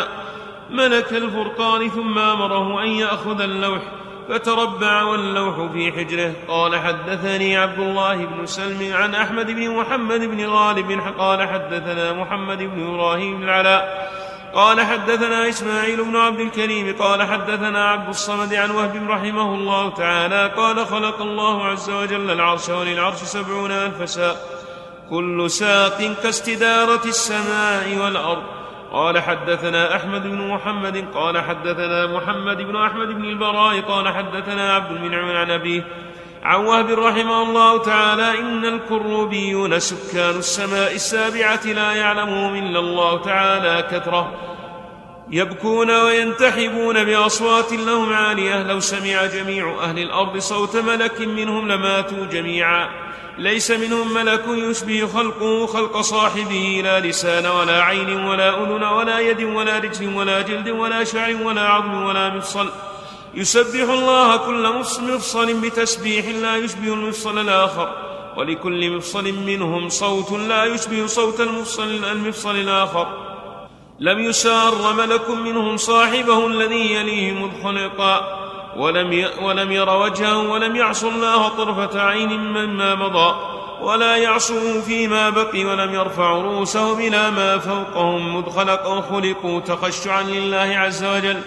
ملك 0.70 1.12
الفرقان 1.12 1.88
ثم 1.88 2.18
أمره 2.18 2.82
أن 2.82 2.88
يأخذ 2.88 3.40
اللوح. 3.40 3.82
فتربع 4.30 5.02
واللوح 5.02 5.72
في 5.72 5.92
حجره. 5.92 6.32
قال 6.48 6.76
حدثني 6.76 7.56
عبد 7.56 7.78
الله 7.78 8.16
بن 8.16 8.46
سلم 8.46 8.96
عن 8.96 9.14
أحمد 9.14 9.46
بن 9.46 9.70
محمد 9.70 10.20
بن 10.20 10.46
غالب 10.46 11.00
قال 11.18 11.48
حدثنا 11.48 12.12
محمد 12.12 12.58
بن 12.58 12.94
إبراهيم 12.94 13.42
العلاء. 13.42 14.10
قال 14.54 14.80
حدثنا 14.80 15.48
إسماعيل 15.48 16.04
بن 16.04 16.16
عبد 16.16 16.40
الكريم 16.40 16.96
قال 16.98 17.22
حدثنا 17.22 17.84
عبد 17.88 18.08
الصمد 18.08 18.54
عن 18.54 18.70
وهب 18.70 19.10
رحمه 19.10 19.54
الله 19.54 19.90
تعالى 19.90 20.52
قال 20.56 20.86
خلق 20.86 21.22
الله 21.22 21.66
عز 21.66 21.90
وجل 21.90 22.30
العرش 22.30 22.68
وللعرش 22.68 23.16
سبعون 23.16 23.70
ألف 23.70 24.10
ساق 24.10 24.36
كل 25.10 25.50
ساق 25.50 25.98
كاستدارة 26.22 27.04
السماء 27.04 27.98
والأرض. 27.98 28.59
قال 28.92 29.18
حدثنا 29.18 29.96
أحمد 29.96 30.22
بن 30.22 30.48
محمد 30.48 31.04
قال 31.14 31.38
حدثنا 31.38 32.06
محمد 32.06 32.56
بن 32.56 32.76
أحمد 32.76 33.08
بن 33.08 33.24
البراء 33.24 33.80
قال 33.80 34.08
حدثنا 34.08 34.74
عبد 34.74 34.90
المنعم 34.90 35.30
عن 35.30 35.50
أبيه 35.50 35.84
عن 36.42 36.64
وهب 36.64 36.90
رحمه 36.90 37.42
الله 37.42 37.82
تعالى 37.82 38.38
إن 38.38 38.64
الكروبيون 38.64 39.78
سكان 39.78 40.38
السماء 40.38 40.94
السابعة 40.94 41.66
لا 41.66 41.92
يعلمهم 41.92 42.54
إلا 42.54 42.78
الله 42.78 43.22
تعالى 43.22 43.88
كثرة. 43.90 44.32
يبكون 45.30 45.90
وينتحبون 45.90 47.04
بأصوات 47.04 47.72
لهم 47.72 48.12
عالية 48.12 48.62
لو 48.62 48.80
سمع 48.80 49.26
جميع 49.26 49.74
أهل 49.82 49.98
الأرض 49.98 50.38
صوت 50.38 50.76
ملك 50.76 51.20
منهم 51.20 51.68
لماتوا 51.68 52.26
جميعا. 52.26 52.88
ليس 53.40 53.70
منهم 53.70 54.14
ملك 54.14 54.44
يشبه 54.48 55.06
خلقه 55.06 55.66
خلق 55.66 56.00
صاحبه 56.00 56.80
لا 56.84 57.00
لسان 57.00 57.46
ولا 57.46 57.82
عين 57.82 58.24
ولا 58.24 58.62
أذن 58.62 58.82
ولا 58.82 59.18
يد 59.20 59.42
ولا 59.42 59.78
رجل 59.78 60.14
ولا 60.14 60.40
جلد 60.42 60.68
ولا 60.68 61.04
شعر 61.04 61.36
ولا 61.42 61.60
عظم 61.60 62.02
ولا 62.02 62.28
مفصل. 62.28 62.68
يسبح 63.34 63.88
الله 63.88 64.36
كل 64.36 64.68
مفصل 64.78 65.60
بتسبيح 65.60 66.26
لا 66.26 66.56
يشبه 66.56 66.92
المفصل 66.92 67.38
الآخر 67.38 67.88
ولكل 68.36 68.90
مفصل 68.90 69.32
منهم 69.32 69.88
صوت 69.88 70.32
لا 70.32 70.64
يشبه 70.64 71.06
صوت 71.06 71.40
المفصل 71.40 72.04
المفصل 72.04 72.56
الآخر. 72.56 73.06
لم 74.00 74.18
يسار 74.20 74.92
ملك 74.92 75.30
منهم 75.30 75.76
صاحبه 75.76 76.46
الذي 76.46 76.94
يليه 76.94 77.32
مذ 77.32 77.62
خلقا. 77.64 78.39
ولم 78.80 79.26
ولم 79.42 79.72
ير 79.72 79.90
وجهه 79.90 80.38
ولم 80.50 80.76
يعص 80.76 81.04
الله 81.04 81.48
طرفة 81.48 82.00
عين 82.00 82.28
مما 82.28 82.94
مضى 82.94 83.34
ولا 83.80 84.16
يعصوا 84.16 84.80
فيما 84.80 85.30
بقي 85.30 85.64
ولم 85.64 85.94
يرفعوا 85.94 86.42
رؤوسهم 86.42 87.00
إلى 87.00 87.30
ما 87.30 87.58
فوقهم 87.58 88.36
مذ 88.36 88.50
خلقوا 88.50 89.00
خلقوا 89.00 89.60
تخشعا 89.60 90.22
لله 90.22 90.78
عز 90.78 91.04
وجل 91.04 91.40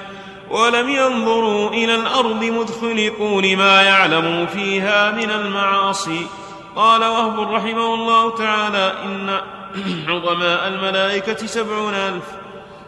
ولم 0.49 0.89
ينظروا 0.89 1.69
إلى 1.69 1.95
الأرض 1.95 2.43
مذ 2.43 2.81
خلقوا 2.81 3.41
لما 3.41 3.81
يعلموا 3.81 4.45
فيها 4.45 5.11
من 5.11 5.31
المعاصي 5.31 6.27
قال 6.75 7.01
وهب 7.01 7.53
رحمه 7.53 7.93
الله 7.93 8.35
تعالى 8.35 8.93
إن 9.05 9.39
عظماء 10.09 10.67
الملائكة 10.67 11.45
سبعون 11.47 11.93
ألف 11.93 12.23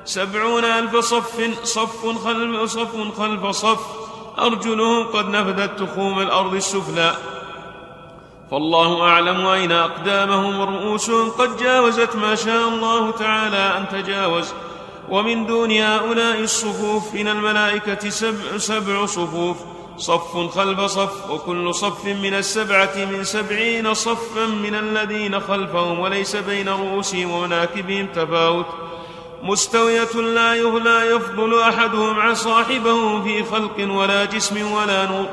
سبعون 0.05 0.63
ألف 0.63 0.95
صف 0.95 1.63
صف 1.63 2.25
خلف 2.25 2.63
صف 2.63 3.17
خلف 3.17 3.47
صف 3.47 4.05
أرجلهم 4.39 5.03
قد 5.03 5.29
نفدت 5.29 5.79
تخوم 5.79 6.19
الأرض 6.19 6.53
السفلى. 6.53 7.15
فالله 8.51 9.01
أعلم 9.01 9.45
أين 9.45 9.71
أقدامهم 9.71 10.59
ورؤوسهم 10.59 11.29
قد 11.29 11.57
جاوزت 11.57 12.15
ما 12.15 12.36
شاء 12.36 12.67
الله 12.67 13.11
تعالى 13.11 13.77
أن 13.77 13.86
تجاوز. 13.91 14.53
ومن 15.09 15.45
دون 15.45 15.71
هؤلاء 15.71 16.41
الصفوف 16.41 17.13
من 17.13 17.27
الملائكة 17.27 18.09
سبع, 18.09 18.57
سبع 18.57 19.05
صفوف. 19.05 19.57
صف 19.97 20.57
خلف 20.57 20.81
صف 20.81 21.29
وكل 21.29 21.75
صف 21.75 22.05
من 22.05 22.33
السبعة 22.33 22.95
من 22.95 23.23
سبعين 23.23 23.93
صفا 23.93 24.45
من 24.45 24.75
الذين 24.75 25.39
خلفهم 25.39 25.99
وليس 25.99 26.36
بين 26.36 26.69
رؤوسهم 26.69 27.31
ومناكبهم 27.31 28.07
تفاوت. 28.15 28.65
مستوية 29.45 30.13
لا 30.15 30.55
يهلا 30.55 31.03
يفضل 31.03 31.59
أحدهم 31.59 32.19
عن 32.19 32.35
صاحبه 32.35 33.23
في 33.23 33.43
خلق 33.43 33.77
ولا 33.89 34.25
جسم 34.25 34.71
ولا 34.71 35.05
نور. 35.05 35.25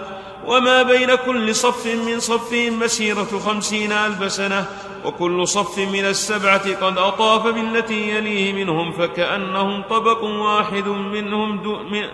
وما 0.46 0.82
بين 0.82 1.14
كل 1.14 1.54
صف 1.54 1.86
من 1.86 2.20
صفهم 2.20 2.78
مسيرة 2.78 3.40
خمسين 3.46 3.92
ألف 3.92 4.32
سنة 4.32 4.66
وكل 5.04 5.48
صف 5.48 5.78
من 5.78 6.04
السبعة 6.04 6.86
قد 6.86 6.98
أطاف 6.98 7.46
بالتي 7.46 8.10
يليه 8.10 8.52
منهم 8.52 8.92
فكأنهم 8.92 9.82
طبق 9.90 10.24
واحد 10.24 10.88
منهم 10.88 11.58
دو 11.62 11.76
من, 11.76 12.04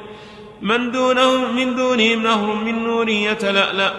من 0.62 0.90
دونهم 0.92 1.56
من 1.56 1.76
دونهم 1.76 2.22
نهر 2.22 2.54
من 2.54 2.84
نور 2.84 3.08
يتلألأ. 3.08 3.92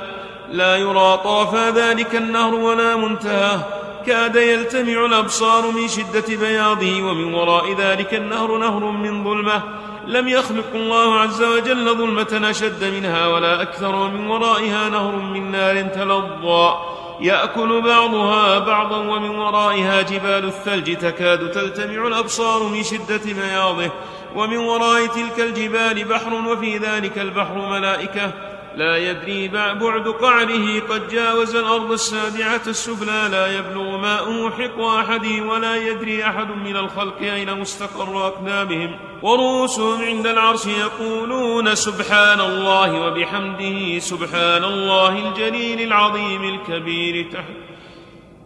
لا 0.51 0.77
يرى 0.77 1.19
طاف 1.23 1.55
ذلك 1.55 2.15
النهر 2.15 2.55
ولا 2.55 2.95
منتهاه 2.95 3.78
كاد 4.05 4.35
يلتمع 4.35 5.05
الأبصار 5.05 5.71
من 5.71 5.87
شدة 5.87 6.37
بياضه 6.37 7.03
ومن 7.03 7.33
وراء 7.33 7.73
ذلك 7.73 8.13
النهر 8.13 8.57
نهر 8.57 8.83
من 8.85 9.23
ظلمة. 9.23 9.63
لم 10.07 10.27
يخلق 10.27 10.65
الله 10.75 11.19
عز 11.19 11.43
وجل 11.43 11.95
ظلمة 11.97 12.49
أشد 12.49 12.83
منها 12.83 13.27
ولا 13.27 13.61
أكثر 13.61 13.95
ومن 13.95 14.27
ورائها 14.27 14.89
نهر 14.89 15.15
من 15.15 15.51
نار 15.51 15.81
تلظى. 15.81 16.73
يأكل 17.21 17.81
بعضها 17.81 18.59
بعضا 18.59 18.97
ومن 18.97 19.29
ورائها 19.29 20.01
جبال 20.01 20.45
الثلج 20.45 20.97
تكاد 20.97 21.51
تلتمع 21.51 22.07
الأبصار 22.07 22.63
من 22.63 22.83
شدة 22.83 23.21
بياضه. 23.25 23.91
ومن 24.35 24.57
وراء 24.57 25.05
تلك 25.05 25.39
الجبال 25.39 26.03
بحر 26.03 26.33
وفي 26.33 26.77
ذلك 26.77 27.17
البحر 27.17 27.55
ملائكة. 27.69 28.33
لا 28.79 28.97
يدري 28.97 29.47
بعد 29.47 30.07
قعره. 30.07 30.79
قد 30.89 31.07
جاوز 31.07 31.55
الأرض 31.55 31.91
السابعة 31.91 32.61
السفلى. 32.67 33.29
لا 33.31 33.57
يبلغ 33.57 33.97
ماؤه 33.97 34.51
حق 34.51 34.81
أحد 34.81 35.25
ولا 35.25 35.75
يدري 35.75 36.23
أحد 36.23 36.51
من 36.51 36.77
الخلق 36.77 37.21
أين 37.21 37.59
مستقر 37.59 38.27
أقدامهم. 38.27 38.95
ورؤوسهم 39.21 40.01
عند 40.01 40.27
العرش 40.27 40.65
يقولون 40.65 41.75
سبحان 41.75 42.41
الله 42.41 42.93
وبحمده. 42.93 43.99
سبحان 43.99 44.63
الله 44.63 45.29
الجليل 45.29 45.81
العظيم 45.81 46.43
الكبير. 46.43 47.31
تحت 47.31 47.53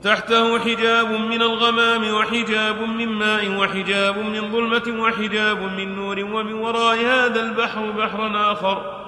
تحته 0.03 0.59
حجاب 0.59 1.11
من 1.11 1.41
الغمام 1.41 2.13
وحجاب 2.13 2.81
من 2.81 3.07
ماء 3.07 3.49
وحجاب 3.59 4.17
من 4.17 4.51
ظلمة 4.51 5.03
وحجاب 5.03 5.61
من 5.77 5.95
نور. 5.95 6.19
ومن 6.19 6.53
وراء 6.53 6.97
هذا 6.97 7.41
البحر 7.41 7.91
بحر 7.91 8.51
آخر. 8.51 9.02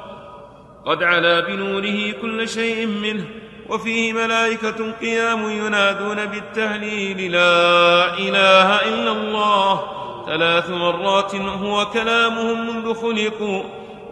قد 0.85 1.03
علا 1.03 1.39
بنوره 1.39 2.11
كل 2.21 2.49
شيء 2.49 2.85
منه 2.85 3.25
وفيه 3.69 4.13
ملائكة 4.13 4.91
قيام 5.01 5.49
ينادون 5.49 6.25
بالتهليل 6.25 7.31
لا 7.31 8.13
إله 8.17 8.75
إلا 8.75 9.11
الله. 9.11 9.81
ثلاث 10.25 10.69
مرات 10.69 11.35
هو 11.35 11.85
كلامهم 11.85 12.67
منذ 12.67 12.93
خلقوا 12.93 13.63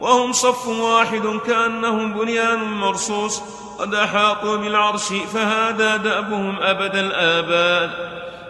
وهم 0.01 0.31
صف 0.31 0.67
واحد 0.67 1.39
كأنهم 1.47 2.13
بنيان 2.13 2.63
مرصوص. 2.63 3.41
قد 3.79 3.95
أحاطوا 3.95 4.57
بالعرش 4.57 5.13
فهذا 5.33 5.97
دأبهم 5.97 6.55
أبد 6.61 6.95
الآباد. 6.95 7.89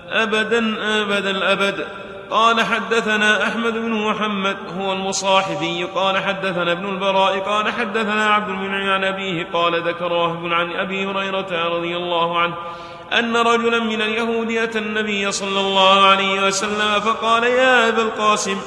أبدا 0.10 0.76
أبد 1.02 1.26
الأبد. 1.26 1.88
قال 2.34 2.62
حدثنا 2.62 3.48
أحمد 3.48 3.74
بن 3.74 3.92
محمد 3.92 4.58
هو 4.80 4.94
المصاحبي 4.94 5.84
قال 5.84 6.18
حدثنا 6.18 6.72
ابن 6.72 6.90
البراء 6.90 7.40
قال 7.40 7.72
حدثنا 7.72 8.30
عبد 8.30 8.50
المنعم 8.50 8.90
عن 8.90 9.04
أبيه 9.04 9.48
قال 9.54 9.88
ذكر 9.88 10.14
وهب 10.14 10.54
عن 10.54 10.72
أبي 10.72 11.06
هريرة 11.06 11.76
رضي 11.78 11.98
الله 11.98 12.40
عنه 12.40 12.54
أن 13.20 13.38
رجلا 13.38 13.80
من 13.80 14.02
اليهود 14.02 14.52
أتى 14.52 14.80
النبي 14.80 15.32
صلى 15.32 15.60
الله 15.60 16.06
عليه 16.06 16.48
وسلم 16.48 17.00
فقال 17.00 17.44
يا 17.44 17.90
أبا 17.90 18.02
القاسم 18.02 18.58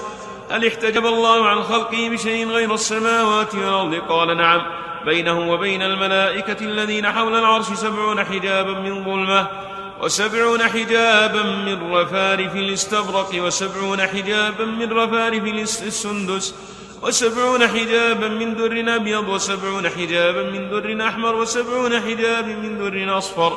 هل 0.51 0.67
احتجب 0.67 1.07
الله 1.07 1.49
عن 1.49 1.63
خلقه 1.63 2.09
بشيء 2.09 2.49
غير 2.49 2.75
السماوات 2.75 3.55
والأرض؟ 3.55 3.95
قال 4.09 4.37
نعم 4.37 4.63
بينه 5.05 5.53
وبين 5.53 5.83
الملائكة 5.83 6.65
الذين 6.65 7.13
حول 7.13 7.35
العرش 7.35 7.67
سبعون 7.67 8.25
حجابا 8.25 8.73
من 8.73 9.05
ظلمة. 9.05 9.47
وسبعون 10.03 10.63
حجابا 10.63 11.43
من 11.43 11.93
رفارف 11.93 12.55
الاستبرق 12.55 13.31
وسبعون 13.35 14.01
حجابا 14.01 14.65
من 14.65 14.93
رفارف 14.93 15.45
السندس 15.83 16.55
وسبعون 17.03 17.67
حجابا 17.67 18.29
من 18.29 18.55
در 18.55 18.97
أبيض 18.97 19.29
وسبعون 19.29 19.89
حجابا 19.89 20.43
من 20.43 20.71
در 20.71 21.07
أحمر 21.09 21.35
وسبعون 21.35 22.01
حجابا 22.01 22.49
من 22.49 22.79
در 22.79 23.19
أصفر 23.19 23.53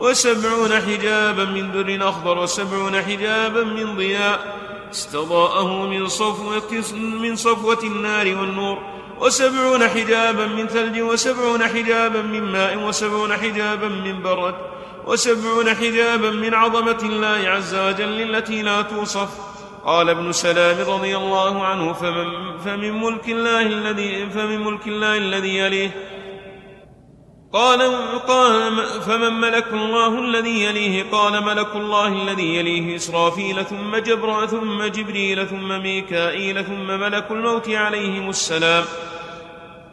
وسبعون 0.00 0.72
حجابا 0.72 1.44
من 1.44 1.70
در 1.72 2.08
أخضر 2.08 2.38
وسبعون 2.38 2.94
حجابا 3.00 3.64
من 3.64 3.96
ضياء. 3.96 4.60
استضاءه 4.90 5.86
من 5.86 6.08
صفوة, 6.08 6.84
من 6.94 7.36
صفوة 7.36 7.78
النار 7.84 8.26
والنور 8.26 8.78
وسبعون 9.20 9.88
حجابا 9.88 10.46
من 10.46 10.66
ثلج 10.66 11.00
وسبعون 11.00 11.62
حجابا 11.62 12.22
من 12.22 12.42
ماء 12.42 12.76
وسبعون 12.76 13.32
حجابا 13.32 13.88
من 13.88 14.22
برد. 14.22 14.54
وسبعون 15.06 15.74
حجابا 15.74 16.30
من 16.30 16.54
عظمة 16.54 16.98
الله 17.02 17.48
عز 17.48 17.74
وجل 17.74 18.34
التي 18.34 18.62
لا 18.62 18.82
توصف. 18.82 19.28
قال 19.84 20.08
ابن 20.08 20.32
سلام 20.32 20.76
رضي 20.90 21.16
الله 21.16 21.64
عنه 21.64 21.92
فمن, 21.92 22.58
فمن 22.64 23.00
ملك 23.00 23.28
الله 23.28 23.60
الذي 23.60 24.26
فمن 24.26 24.60
ملك 24.60 24.86
الله 24.86 25.16
الذي 25.16 25.58
يليه 25.58 25.90
قال, 27.52 27.82
قال 28.28 28.76
فمن 29.06 29.40
ملك 29.40 29.66
الله 29.72 30.18
الذي 30.18 30.64
يليه 30.64 31.04
قال 31.12 31.44
ملك 31.44 31.76
الله 31.76 32.06
الذي 32.06 32.56
يليه 32.56 32.96
إسرافيل 32.96 33.64
ثم 33.64 33.96
جبر 33.96 34.46
ثم 34.46 34.84
جبريل 34.84 35.46
ثم 35.46 35.82
ميكائيل 35.82 36.64
ثم 36.64 36.86
ملك 36.86 37.30
الموت 37.30 37.68
عليهم 37.68 38.28
السلام. 38.28 38.84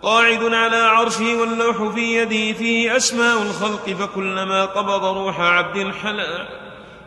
قاعد 0.02 0.54
على 0.54 0.76
عرشه 0.76 1.40
واللوح 1.40 1.94
في 1.96 2.18
يده 2.18 2.58
فيه 2.58 2.98
أسماء 2.98 3.42
الخلق 3.42 3.90
فكلما 3.90 4.66
قبض 4.66 5.06
روح 5.06 5.40
عبد 5.40 5.92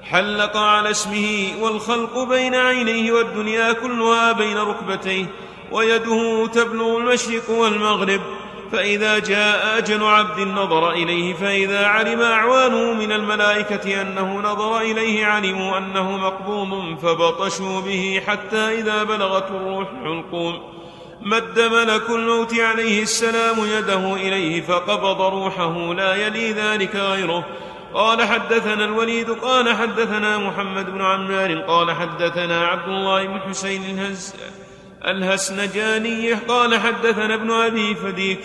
حلق 0.02 0.56
على 0.56 0.90
اسمه 0.90 1.52
والخلق 1.60 2.18
بين 2.18 2.54
عينيه 2.54 3.12
والدنيا 3.12 3.72
كلها 3.72 4.32
بين 4.32 4.58
ركبتيه 4.58 5.26
ويده 5.72 6.46
تبلغ 6.46 6.96
المشرق 6.96 7.50
والمغرب. 7.50 8.20
فإذا 8.72 9.18
جاء 9.18 9.78
أجل 9.78 10.04
عبد 10.04 10.40
نظر 10.40 10.90
إليه 10.90 11.34
فإذا 11.34 11.86
علم 11.86 12.22
أعوانه 12.22 12.92
من 12.92 13.12
الملائكة 13.12 14.02
أنه 14.02 14.40
نظر 14.40 14.80
إليه 14.80 15.26
علموا 15.26 15.78
أنه 15.78 16.16
مقبوض 16.16 16.98
فبطشوا 17.02 17.80
به 17.80 18.22
حتى 18.26 18.80
إذا 18.80 19.02
بلغت 19.02 19.50
الروح 19.50 19.88
الحلقوم 19.90 20.79
مد 21.22 21.60
ملك 21.60 22.10
الموت 22.10 22.54
عليه 22.54 23.02
السلام 23.02 23.56
يده 23.78 24.14
إليه 24.14 24.60
فقبض 24.60 25.22
روحه 25.22 25.94
لا 25.94 26.14
يلي 26.14 26.52
ذلك 26.52 26.96
غيره. 26.96 27.46
قال 27.94 28.22
حدثنا 28.22 28.84
الوليد 28.84 29.30
قال 29.30 29.76
حدثنا 29.76 30.38
محمد 30.38 30.90
بن 30.90 31.02
عمار 31.02 31.54
قال 31.58 31.92
حدثنا 31.92 32.66
عبد 32.66 32.88
الله 32.88 33.26
بن 33.26 33.40
حسين 33.40 33.82
الهز 33.82 34.34
الهسنجاني 35.06 36.32
قال 36.32 36.80
حدثنا 36.80 37.34
ابن 37.34 37.50
أبي 37.50 37.94
فديك 37.94 38.40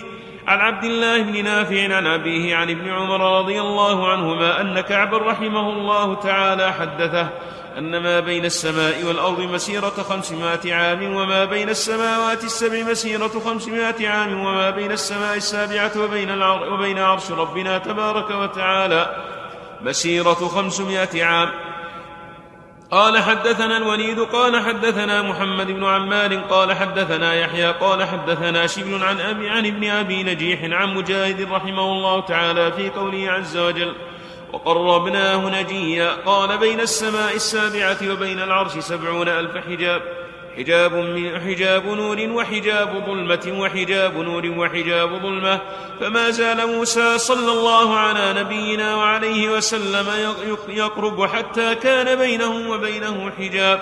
عن 0.46 0.58
عبد 0.58 0.84
الله 0.84 1.22
بن 1.22 1.44
نافع 1.44 1.94
عن 1.96 2.06
أبيه 2.06 2.56
عن 2.56 2.70
ابن 2.70 2.88
عمر 2.88 3.38
رضي 3.38 3.60
الله 3.60 4.08
عنهما 4.08 4.60
أن 4.60 4.80
كعبا 4.80 5.18
رحمه 5.18 5.70
الله 5.70 6.14
تعالى 6.14 6.72
حدثه. 6.72 7.28
أن 7.78 7.96
ما 8.02 8.20
بين 8.20 8.44
السماء 8.44 9.04
والأرض 9.04 9.40
مسيرة 9.40 9.90
خمسمائة 9.90 10.74
عام 10.74 11.14
وما 11.16 11.44
بين 11.44 11.68
السماوات 11.68 12.44
السبع 12.44 12.82
مسيرة 12.82 13.28
خمسمائة 13.44 14.08
عام 14.08 14.40
وما 14.40 14.70
بين 14.70 14.92
السماء 14.92 15.36
السابعة 15.36 15.92
وبين, 15.96 16.30
العر 16.30 16.72
وبين 16.72 16.98
عرش 16.98 17.30
ربنا 17.30 17.78
تبارك 17.78 18.30
وتعالى. 18.30 19.16
مسيرة 19.82 20.34
خمسمائة 20.34 21.24
عام. 21.24 21.50
قال 22.90 23.18
حدثنا 23.18 23.76
الوليد 23.76 24.20
قال 24.20 24.60
حدثنا 24.60 25.22
محمد 25.22 25.66
بن 25.66 25.84
عمار 25.84 26.36
قال 26.36 26.72
حدثنا 26.72 27.34
يحيى 27.34 27.72
قال 27.72 28.04
حدثنا 28.04 28.66
شبل 28.66 29.02
عن 29.02 29.20
أبي 29.20 29.48
عن 29.48 29.66
ابن 29.66 29.90
أبي 29.90 30.22
نجيح 30.22 30.60
عن 30.62 30.94
مجاهد 30.94 31.52
رحمه 31.52 31.92
الله 31.92 32.20
تعالى 32.20 32.72
في 32.72 32.90
قوله 32.90 33.30
عز 33.30 33.56
وجل 33.56 33.94
وقربناه 34.52 35.60
نجيا. 35.60 36.16
قال 36.26 36.58
بين 36.58 36.80
السماء 36.80 37.34
السابعة 37.34 37.98
وبين 38.12 38.42
العرش 38.42 38.78
سبعون 38.78 39.28
ألف 39.28 39.56
حجاب. 39.66 40.02
حجاب 40.56 40.94
من 40.94 41.40
حجاب 41.40 41.86
نور 41.86 42.20
وحجاب 42.30 43.04
ظلمة 43.06 43.60
وحجاب 43.60 44.16
نور 44.18 44.46
وحجاب 44.58 45.22
ظلمة. 45.22 45.60
فما 46.00 46.30
زال 46.30 46.66
موسى 46.66 47.18
صلى 47.18 47.52
الله 47.52 47.96
على 47.96 48.40
نبينا 48.40 48.94
وعليه 48.94 49.50
وسلم 49.50 50.06
يقرب 50.68 51.26
حتى 51.26 51.74
كان 51.74 52.18
بينه 52.18 52.70
وبينه 52.70 53.32
حجاب. 53.38 53.80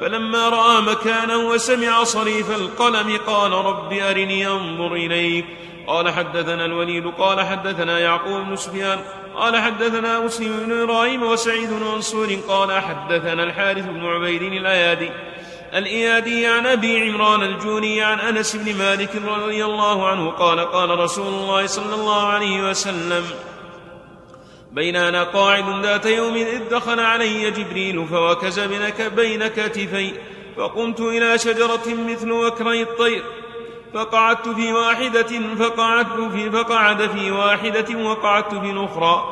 فلما 0.00 0.48
رأى 0.48 0.82
مكانه 0.82 1.48
وسمع 1.48 2.04
صريف 2.04 2.50
القلم 2.50 3.18
قال 3.26 3.52
رب 3.52 3.92
أرني 3.92 4.46
أنظر 4.46 4.92
إليك. 4.92 5.46
قال 5.86 6.10
حدثنا 6.10 6.64
الوليد 6.64 7.06
قال 7.06 7.40
حدثنا 7.40 7.98
يعقوب 7.98 8.40
بن 8.46 8.56
سفيان 8.56 8.98
قال 9.36 9.56
حدثنا 9.56 10.20
مسلم 10.20 10.56
بن 10.66 10.82
إبراهيم 10.82 11.22
وسعيد 11.22 11.70
بن 11.70 11.86
منصور 11.94 12.28
قال 12.48 12.82
حدثنا 12.82 13.42
الحارث 13.42 13.84
بن 13.84 14.06
عبيد 14.06 14.42
الأيادي 14.42 15.10
الإيادي 15.74 16.46
عن 16.46 16.66
أبي 16.66 17.10
عمران 17.10 17.42
الجوني 17.42 18.02
عن 18.02 18.20
أنس 18.20 18.56
بن 18.56 18.78
مالك 18.78 19.10
رضي 19.28 19.64
الله 19.64 20.08
عنه 20.08 20.30
قال 20.30 20.60
قال 20.60 20.98
رسول 20.98 21.26
الله 21.26 21.66
صلى 21.66 21.94
الله 21.94 22.26
عليه 22.26 22.70
وسلم 22.70 23.24
بين 24.72 24.96
أنا 24.96 25.24
قاعد 25.24 25.84
ذات 25.84 26.06
يوم 26.06 26.34
إذ 26.34 26.68
دخل 26.70 27.00
علي 27.00 27.50
جبريل 27.50 28.06
فوكز 28.06 28.60
بين 29.16 29.48
كتفي 29.48 30.12
فقمت 30.56 31.00
إلى 31.00 31.38
شجرة 31.38 31.94
مثل 32.08 32.32
وكري 32.32 32.82
الطير 32.82 33.22
فقعدت 33.96 34.48
في 34.48 34.72
واحدة 34.72 35.54
فقعدت 35.58 36.32
في 36.32 36.50
فقعد 36.50 37.06
في 37.10 37.30
واحدة 37.30 37.98
وقعدت 37.98 38.54
في 38.54 38.70
الأخرى 38.70 39.24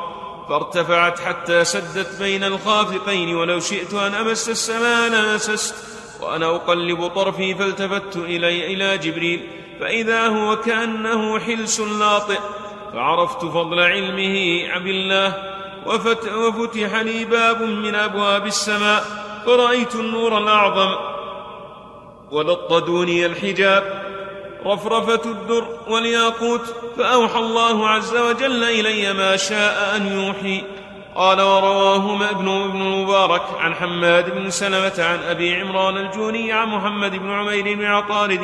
فارتفعت 0.49 1.19
حتى 1.19 1.63
سدت 1.63 2.19
بين 2.19 2.43
الخافقين 2.43 3.35
ولو 3.35 3.59
شئت 3.59 3.93
أن 3.93 4.13
أمس 4.13 4.49
السماء 4.49 5.09
لمسست 5.09 5.75
وأنا 6.21 6.55
أقلب 6.55 7.07
طرفي 7.07 7.55
فالتفت 7.55 8.15
إلي 8.15 8.73
إلى 8.73 8.97
جبريل 8.97 9.47
فإذا 9.79 10.27
هو 10.27 10.55
كأنه 10.55 11.39
حلس 11.39 11.79
لاطئ 11.79 12.39
فعرفت 12.93 13.45
فضل 13.45 13.79
علمه 13.79 14.79
بالله 14.79 15.33
وفتح 15.85 16.95
لي 16.95 17.25
باب 17.25 17.61
من 17.61 17.95
أبواب 17.95 18.45
السماء 18.45 19.03
فرأيت 19.45 19.95
النور 19.95 20.37
الأعظم 20.37 20.95
ولط 22.31 22.73
دوني 22.73 23.25
الحجاب 23.25 24.04
رفرفة 24.65 25.31
الدر 25.31 25.67
والياقوت 25.87 26.61
فأوحى 26.97 27.39
الله 27.39 27.89
عز 27.89 28.17
وجل 28.17 28.63
إلي 28.63 29.13
ما 29.13 29.37
شاء 29.37 29.95
أن 29.95 30.07
يوحي. 30.07 30.63
قال 31.15 31.41
ورواه 31.41 32.29
ابن 32.29 32.49
ابن 32.49 32.81
المبارك 32.81 33.41
عن 33.59 33.75
حماد 33.75 34.35
بن 34.35 34.49
سلمة 34.49 34.93
عن 34.99 35.19
أبي 35.29 35.55
عمران 35.55 35.97
الجوني 35.97 36.51
عن 36.51 36.67
محمد 36.67 37.15
بن 37.15 37.31
عمير 37.31 37.77
بن 37.77 37.85
عطارد 37.85 38.39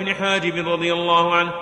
بن 0.00 0.14
حاجب 0.14 0.68
رضي 0.68 0.92
الله 0.92 1.34
عنه 1.34 1.52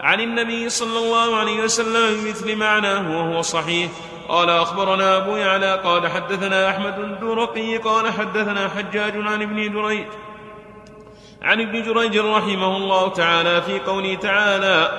عن 0.00 0.20
النبي 0.20 0.68
صلى 0.68 0.98
الله 0.98 1.36
عليه 1.36 1.62
وسلم 1.62 2.20
بمثل 2.20 2.56
معناه 2.56 3.18
وهو 3.18 3.42
صحيح. 3.42 3.90
قال 4.28 4.50
أخبرنا 4.50 5.16
أبو 5.16 5.36
يعلى 5.36 5.80
قال 5.84 6.08
حدثنا 6.08 6.70
أحمد 6.70 6.98
الدرقي 6.98 7.76
قال 7.76 8.12
حدثنا 8.12 8.68
حجاج 8.68 9.12
عن 9.16 9.42
ابن 9.42 9.72
جريج 9.72 10.06
عن 11.42 11.60
ابن 11.60 11.82
جريج 11.82 12.18
رحمه 12.18 12.76
الله 12.76 13.08
تعالى 13.08 13.62
في 13.62 13.78
قوله 13.78 14.14
تعالى 14.14 14.90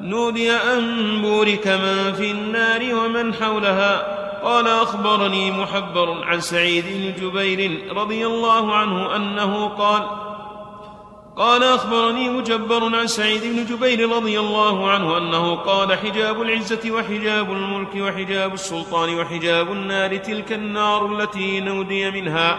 نودي 0.00 0.52
أن 0.52 1.22
بورك 1.22 1.66
من 1.66 2.12
في 2.12 2.30
النار 2.30 2.94
ومن 2.94 3.34
حولها. 3.34 4.16
قال 4.44 4.68
أخبرني 4.68 5.50
محبر 5.50 6.24
عن 6.24 6.40
سعيد 6.40 6.84
بن 6.84 7.26
جبير 7.26 7.92
رضي 7.96 8.26
الله 8.26 8.74
عنه 8.74 9.16
أنه 9.16 9.68
قال 9.68 10.02
قال 11.36 11.62
أخبرني 11.62 12.28
مجبر 12.28 12.96
عن 12.96 13.06
سعيد 13.06 13.42
بن 13.42 13.76
جبير 13.76 14.10
رضي 14.10 14.40
الله 14.40 14.90
عنه 14.90 15.18
أنه 15.18 15.54
قال 15.54 15.98
حجاب 15.98 16.42
العزة 16.42 16.90
وحجاب 16.90 17.52
الملك 17.52 17.94
وحجاب 17.96 18.54
السلطان 18.54 19.18
وحجاب 19.18 19.72
النار 19.72 20.16
تلك 20.16 20.52
النار 20.52 21.06
التي 21.06 21.60
نودي 21.60 22.10
منها. 22.10 22.58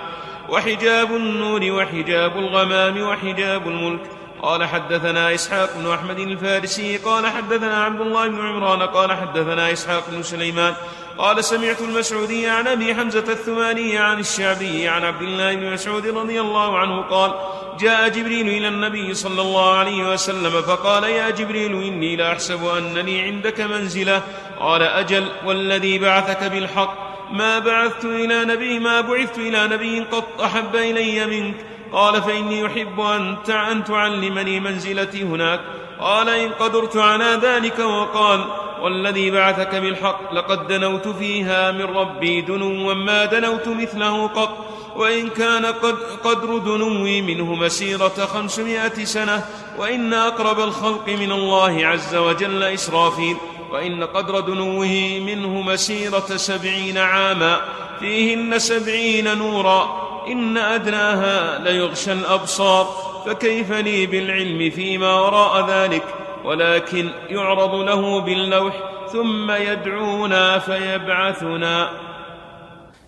وحجاب 0.50 1.12
النور 1.12 1.72
وحجاب 1.72 2.38
الغمام 2.38 3.02
وحجاب 3.02 3.68
الملك. 3.68 4.02
قال 4.41 4.66
حدثنا 4.66 5.34
إسحاق 5.34 5.70
بن 5.78 5.91
أحمد 5.91 6.20
الفارسي 6.20 6.98
قال 6.98 7.28
حدثنا 7.28 7.84
عبد 7.84 8.02
الله 8.02 8.28
بن 8.28 8.48
عمران 8.48 8.82
قال 8.82 9.14
حدثنا 9.14 9.72
إسحاق 9.72 10.10
بن 10.10 10.24
سليمان. 10.24 10.74
قال 11.18 11.43
سمعت 11.43 11.82
المسعودي 11.82 12.48
عن 12.48 12.68
أبي 12.68 12.95
حمزة 12.95 13.20
الثماني 13.20 13.98
عن 13.98 14.20
الشعبي 14.20 14.88
عن 14.88 15.04
عبد 15.04 15.22
الله 15.22 15.56
بن 15.56 15.74
مسعود 15.74 16.08
رضي 16.08 16.41
الله 16.41 16.78
عنه 16.78 17.02
قال 17.02 17.34
جاء 17.80 18.10
جبريل 18.10 18.48
إلى 18.48 18.68
النبي 18.68 19.14
صلى 19.14 19.41
الله 19.41 19.78
عليه 19.78 20.14
وسلم 20.14 20.62
فقال 20.62 21.04
يا 21.04 21.30
جبريل 21.30 21.84
إني 21.84 22.16
لأحسب 22.16 22.66
أن 22.66 22.93
لي 22.93 23.22
عندك 23.22 23.62
منزلة. 23.62 24.22
قال 24.60 24.82
أجل 24.82 25.28
والذي 25.45 26.00
بعثك 26.00 26.43
بالحق. 26.43 27.07
ما 27.32 27.59
بعثت 27.59 28.05
إلى 28.05 28.45
نبي 28.45 28.80
ما 28.80 29.01
بعثت 29.01 29.38
إلى 29.38 29.67
نبي 29.67 29.99
قط 29.99 30.41
أحب 30.41 30.75
إلي 30.75 31.25
منك. 31.25 31.55
قال 31.91 32.21
فإني 32.21 32.65
أحب 32.65 32.99
أن 32.99 33.36
أن 33.49 33.84
تعلمني 33.84 34.59
منزلتي 34.59 35.23
هناك. 35.23 35.59
قال 35.99 36.30
إن 36.30 36.49
قدرت 36.49 36.97
على 36.97 37.39
ذلك 37.41 37.80
وقال 37.80 38.45
والذي 38.82 39.32
بعثك 39.32 39.75
بالحق 39.75 40.34
لقد 40.34 40.67
دنوت 40.67 41.07
فيها 41.07 41.71
من 41.71 41.82
ربي 41.82 42.41
دنوا 42.41 42.93
ما 42.93 43.25
دنوت 43.25 43.67
مثله 43.67 44.28
قط. 44.28 44.65
وإن 44.95 45.30
كان 45.30 45.65
قد 45.65 45.95
قدر 46.23 46.57
دنوي 46.57 47.21
منه 47.21 47.55
مسيرة 47.55 48.25
خمسمائة 48.34 49.03
سنة. 49.03 49.45
وإن 49.78 50.13
أقرب 50.13 50.59
الخلق 50.59 51.07
من 51.07 51.32
الله 51.32 51.88
عز 51.88 52.15
وجل 52.15 52.63
إسرافيل. 52.63 53.38
وإن 53.72 54.03
قدر 54.03 54.39
دنوه 54.39 55.20
منه 55.26 55.61
مسيرة 55.61 56.28
سبعين 56.36 56.97
عاما 56.97 57.61
فيهن 57.99 58.59
سبعين 58.59 59.38
نورا 59.38 60.07
إن 60.28 60.57
أدناها 60.57 61.59
ليغشى 61.59 62.11
الأبصار 62.11 62.88
فكيف 63.26 63.72
لي 63.72 64.05
بالعلم 64.05 64.70
فيما 64.70 65.20
وراء 65.20 65.70
ذلك 65.70 66.03
ولكن 66.45 67.09
يعرض 67.30 67.76
له 67.76 68.22
باللوح 68.22 68.74
ثم 69.11 69.51
يدعونا 69.51 70.59
فيبعثنا 70.59 71.89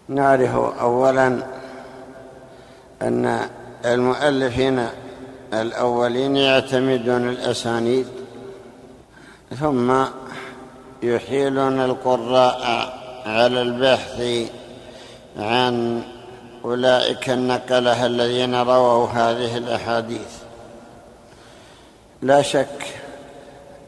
نعرف 0.10 0.56
أولا 0.82 1.44
أن 3.02 3.40
المؤلفين 3.86 4.88
الأولين 5.54 6.36
يعتمدون 6.36 7.30
الأسانيد 7.30 8.08
ثم 9.60 10.04
يحيلون 11.04 11.80
القراء 11.80 12.94
على 13.26 13.62
البحث 13.62 14.50
عن 15.38 16.04
أولئك 16.66 17.30
النقلة 17.30 18.06
الذين 18.06 18.56
رووا 18.56 19.08
هذه 19.08 19.58
الأحاديث. 19.58 20.32
لا 22.22 22.42
شك 22.42 22.86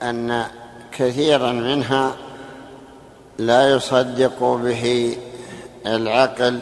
أن 0.01 0.45
كثيرا 0.91 1.51
منها 1.51 2.12
لا 3.38 3.70
يصدق 3.70 4.43
به 4.43 5.18
العقل 5.86 6.59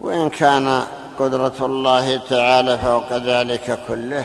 وإن 0.00 0.30
كان 0.30 0.82
قدرة 1.18 1.54
الله 1.60 2.16
تعالى 2.16 2.78
فوق 2.78 3.12
ذلك 3.12 3.78
كله 3.88 4.24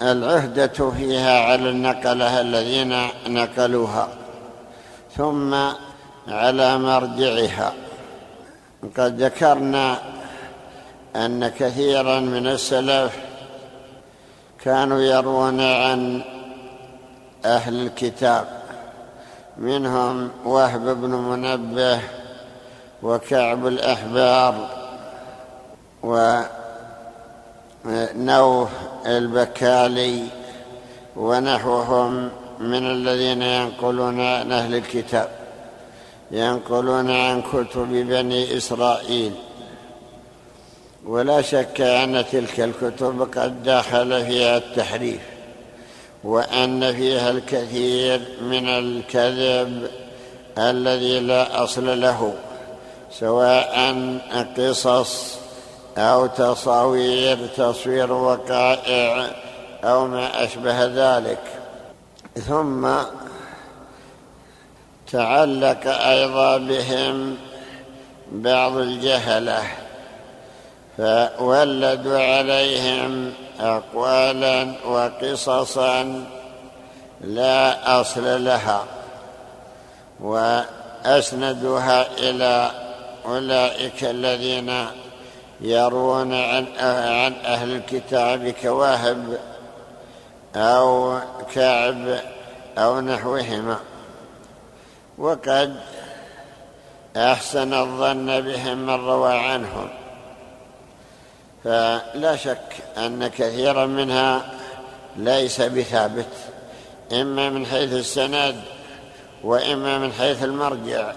والعهدة 0.00 0.90
فيها 0.90 1.40
على 1.40 1.70
النقلة 1.70 2.40
الذين 2.40 2.96
نقلوها 3.26 4.08
ثم 5.16 5.54
على 6.28 6.78
مرجعها. 6.78 7.72
قد 8.96 9.22
ذكرنا 9.22 9.98
أن 11.16 11.48
كثيرا 11.48 12.20
من 12.20 12.46
السلف 12.46 13.16
كانوا 14.60 15.00
يروون 15.00 15.60
عن 15.60 16.22
أهل 17.44 17.86
الكتاب 17.86 18.60
منهم 19.58 20.30
وهب 20.44 21.00
بن 21.00 21.10
منبه 21.10 22.00
وكعب 23.02 23.66
الأحبار 23.66 24.68
ونوح 27.84 28.70
البكالي 29.06 30.22
ونحوهم 31.16 32.30
من 32.60 32.90
الذين 32.90 33.42
ينقلون 33.42 34.20
عن 34.20 34.52
أهل 34.52 34.74
الكتاب 34.74 35.28
ينقلون 36.30 37.10
عن 37.10 37.42
كتب 37.42 37.88
بني 37.88 38.56
إسرائيل. 38.56 39.32
ولا 41.06 41.42
شك 41.42 41.80
أن 41.80 42.24
تلك 42.32 42.60
الكتب 42.60 43.28
قد 43.36 43.62
دخل 43.62 44.26
فيها 44.26 44.56
التحريف 44.56 45.20
وأن 46.24 46.92
فيها 46.92 47.30
الكثير 47.30 48.20
من 48.42 48.68
الكذب 48.68 49.90
الذي 50.58 51.20
لا 51.20 51.64
أصل 51.64 52.00
له 52.00 52.34
سواء 53.12 53.94
قصص 54.58 55.39
أو 55.98 56.26
تصاوير 56.26 57.46
تصوير 57.56 58.12
وقائع 58.12 59.30
أو 59.84 60.06
ما 60.06 60.44
أشبه 60.44 60.84
ذلك. 60.84 61.60
ثم 62.34 62.88
تعلق 65.12 65.86
أيضا 65.86 66.58
بهم 66.58 67.36
بعض 68.32 68.76
الجهلة 68.76 69.62
فولدوا 70.98 72.18
عليهم 72.18 73.32
اقوالا 73.60 74.72
وقصصا 74.86 76.24
لا 77.20 78.00
أصل 78.00 78.44
لها 78.44 78.84
وأسندوها 80.20 82.06
إلى 82.18 82.70
أولئك 83.26 84.04
الذين 84.04 84.86
يروون 85.60 86.34
عن 86.34 86.66
عن 86.78 87.32
أهل 87.32 87.76
الكتاب 87.76 88.54
كواهب 88.62 89.38
أو 90.56 91.18
كعب 91.54 92.20
أو 92.78 93.00
نحوهما 93.00 93.78
وقد 95.18 95.80
أحسن 97.16 97.74
الظن 97.74 98.40
بهم 98.40 98.78
من 98.78 99.06
روى 99.06 99.32
عنهم. 99.32 99.88
فلا 101.64 102.36
شك 102.36 102.74
أن 102.98 103.28
كثيرا 103.28 103.86
منها 103.86 104.50
ليس 105.16 105.60
بثابت 105.60 106.32
إما 107.12 107.50
من 107.50 107.66
حيث 107.66 107.92
السند 107.92 108.62
وإما 109.44 109.98
من 109.98 110.12
حيث 110.12 110.44
المرجع. 110.44 111.12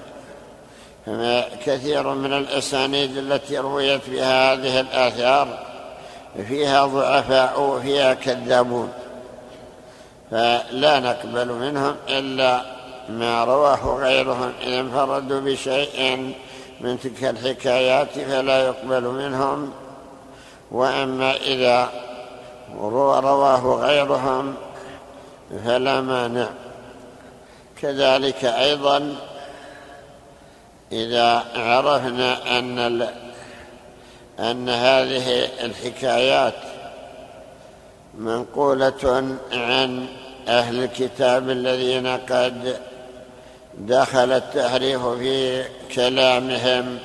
كثير 1.66 2.14
من 2.14 2.34
الأسانيد 2.34 3.18
التي 3.18 3.58
رويت 3.58 4.10
بها 4.10 4.54
هذه 4.54 4.80
الآثار 4.80 5.60
فيها 6.47 6.86
ضعفاء 6.86 7.62
وفيها 7.62 8.14
كذابون 8.14 8.93
فلا 10.32 10.99
نقبل 10.99 11.47
منهم 11.47 11.95
إلا 12.10 12.62
ما 13.10 13.43
رواه 13.43 13.97
غيرهم. 13.97 14.54
إذا 14.62 14.80
انفردوا 14.80 15.39
بشيء 15.39 16.34
من 16.82 16.99
تلك 16.99 17.24
الحكايات 17.24 18.20
فلا 18.20 18.66
يقبل 18.66 19.04
منهم. 19.04 19.72
وأما 20.72 21.36
إذا 21.36 21.89
رواه 22.80 23.86
غيرهم 23.86 24.56
فلا 25.66 26.01
مانع. 26.01 26.49
كذلك 27.82 28.45
أيضا 28.45 29.16
إذا 30.94 31.44
عرفنا 31.56 32.60
أن 32.60 33.08
أن 34.39 34.70
هذه 34.70 35.48
الحكايات 35.66 36.54
منقولة 38.18 39.36
عن 39.52 40.08
أهل 40.48 40.84
الكتاب 40.84 41.50
الذين 41.50 42.08
قد 42.08 42.78
دخل 43.78 44.32
التحريف 44.32 45.06
في 45.06 45.64
كلامهم 45.96 46.98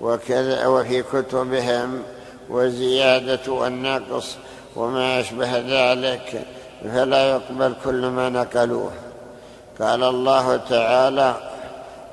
وكذا 0.00 0.66
وفي 0.66 1.02
كتبهم 1.02 2.02
والزيادة 2.48 3.52
والنقص 3.52 4.36
وما 4.76 5.20
أشبه 5.20 5.58
ذلك 5.58 6.42
فلا 6.84 7.30
يقبل 7.30 7.74
كل 7.84 8.06
ما 8.06 8.28
نقلوه. 8.28 8.92
قال 9.80 10.04
الله 10.04 10.56
تعالى 10.56 11.53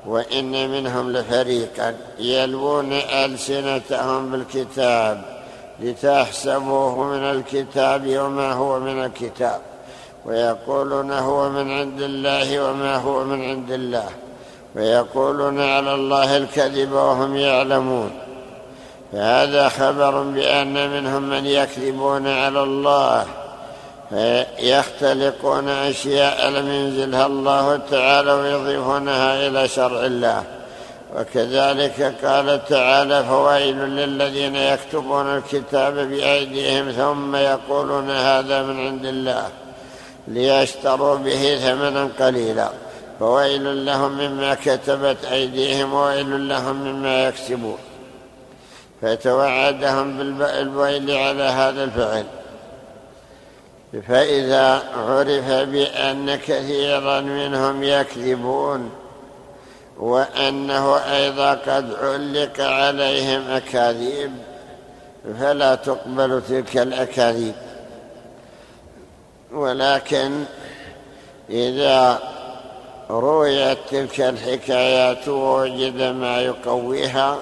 وإن 0.06 0.70
منهم 0.70 1.12
لفريقا 1.12 1.94
يلوون 2.18 2.92
ألسنتهم 2.92 4.30
بالكتاب 4.30 5.22
لتحسبوه 5.80 7.04
من 7.04 7.22
الكتاب 7.22 8.18
وما 8.18 8.52
هو 8.52 8.80
من 8.80 9.04
الكتاب 9.04 9.60
ويقولون 10.24 11.10
هو 11.12 11.48
من 11.48 11.70
عند 11.70 12.02
الله 12.02 12.70
وما 12.70 12.96
هو 12.96 13.24
من 13.24 13.44
عند 13.44 13.72
الله 13.72 14.08
ويقولون 14.76 15.60
على 15.60 15.94
الله 15.94 16.36
الكذب 16.36 16.92
وهم 16.92 17.36
يعلمون 17.36 18.10
فهذا 19.12 19.68
خبر 19.68 20.22
بأن 20.22 20.90
منهم 20.90 21.22
من 21.22 21.46
يكذبون 21.46 22.26
على 22.26 22.62
الله 22.62 23.26
فيختلقون 24.12 25.68
أشياء 25.68 26.50
لم 26.50 26.68
ينزلها 26.68 27.26
الله 27.26 27.76
تعالى 27.90 28.32
ويضيفونها 28.32 29.46
إلى 29.46 29.68
شرع 29.68 30.06
الله. 30.06 30.44
وكذلك 31.16 32.14
قال 32.24 32.64
تعالى 32.68 33.24
فويل 33.24 33.76
للذين 33.76 34.56
يكتبون 34.56 35.36
الكتاب 35.36 35.94
بأيديهم 35.94 36.90
ثم 36.90 37.36
يقولون 37.36 38.10
هذا 38.10 38.62
من 38.62 38.86
عند 38.86 39.04
الله 39.04 39.48
ليشتروا 40.28 41.16
به 41.16 41.58
ثمنا 41.62 42.08
قليلا. 42.20 42.68
فويل 43.20 43.86
لهم 43.86 44.12
مما 44.12 44.54
كتبت 44.54 45.24
أيديهم 45.32 45.92
وويل 45.92 46.48
لهم 46.48 46.76
مما 46.76 47.28
يكسبون. 47.28 47.78
فتوعدهم 49.02 50.38
بالويل 50.38 51.10
على 51.10 51.42
هذا 51.42 51.84
الفعل. 51.84 52.24
فإذا 54.00 54.82
عرف 54.96 55.50
بأن 55.50 56.36
كثيرا 56.36 57.20
منهم 57.20 57.82
يكذبون 57.82 58.90
وأنه 59.98 60.96
أيضا 60.96 61.54
قد 61.54 61.94
علق 61.94 62.60
عليهم 62.60 63.50
أكاذيب 63.50 64.32
فلا 65.40 65.74
تقبل 65.74 66.42
تلك 66.48 66.76
الأكاذيب. 66.76 67.54
ولكن 69.52 70.44
إذا 71.50 72.18
رويت 73.10 73.78
تلك 73.90 74.20
الحكايات 74.20 75.28
ووجد 75.28 76.02
ما 76.02 76.40
يقويها 76.40 77.38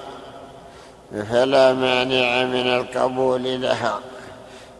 فلا 1.29 1.73
مانع 1.73 2.43
من 2.45 2.73
القبول 2.73 3.61
لها. 3.61 3.99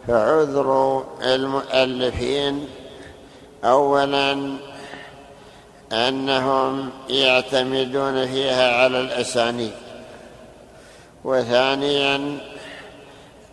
فعذر 0.08 1.04
المؤلفين. 1.24 2.68
اولا 3.64 4.58
أنهم 5.92 6.90
يعتمدون 7.10 8.28
فيها 8.28 8.84
على 8.84 9.02
الأسانيد. 9.02 9.72
وثانيا 11.24 12.38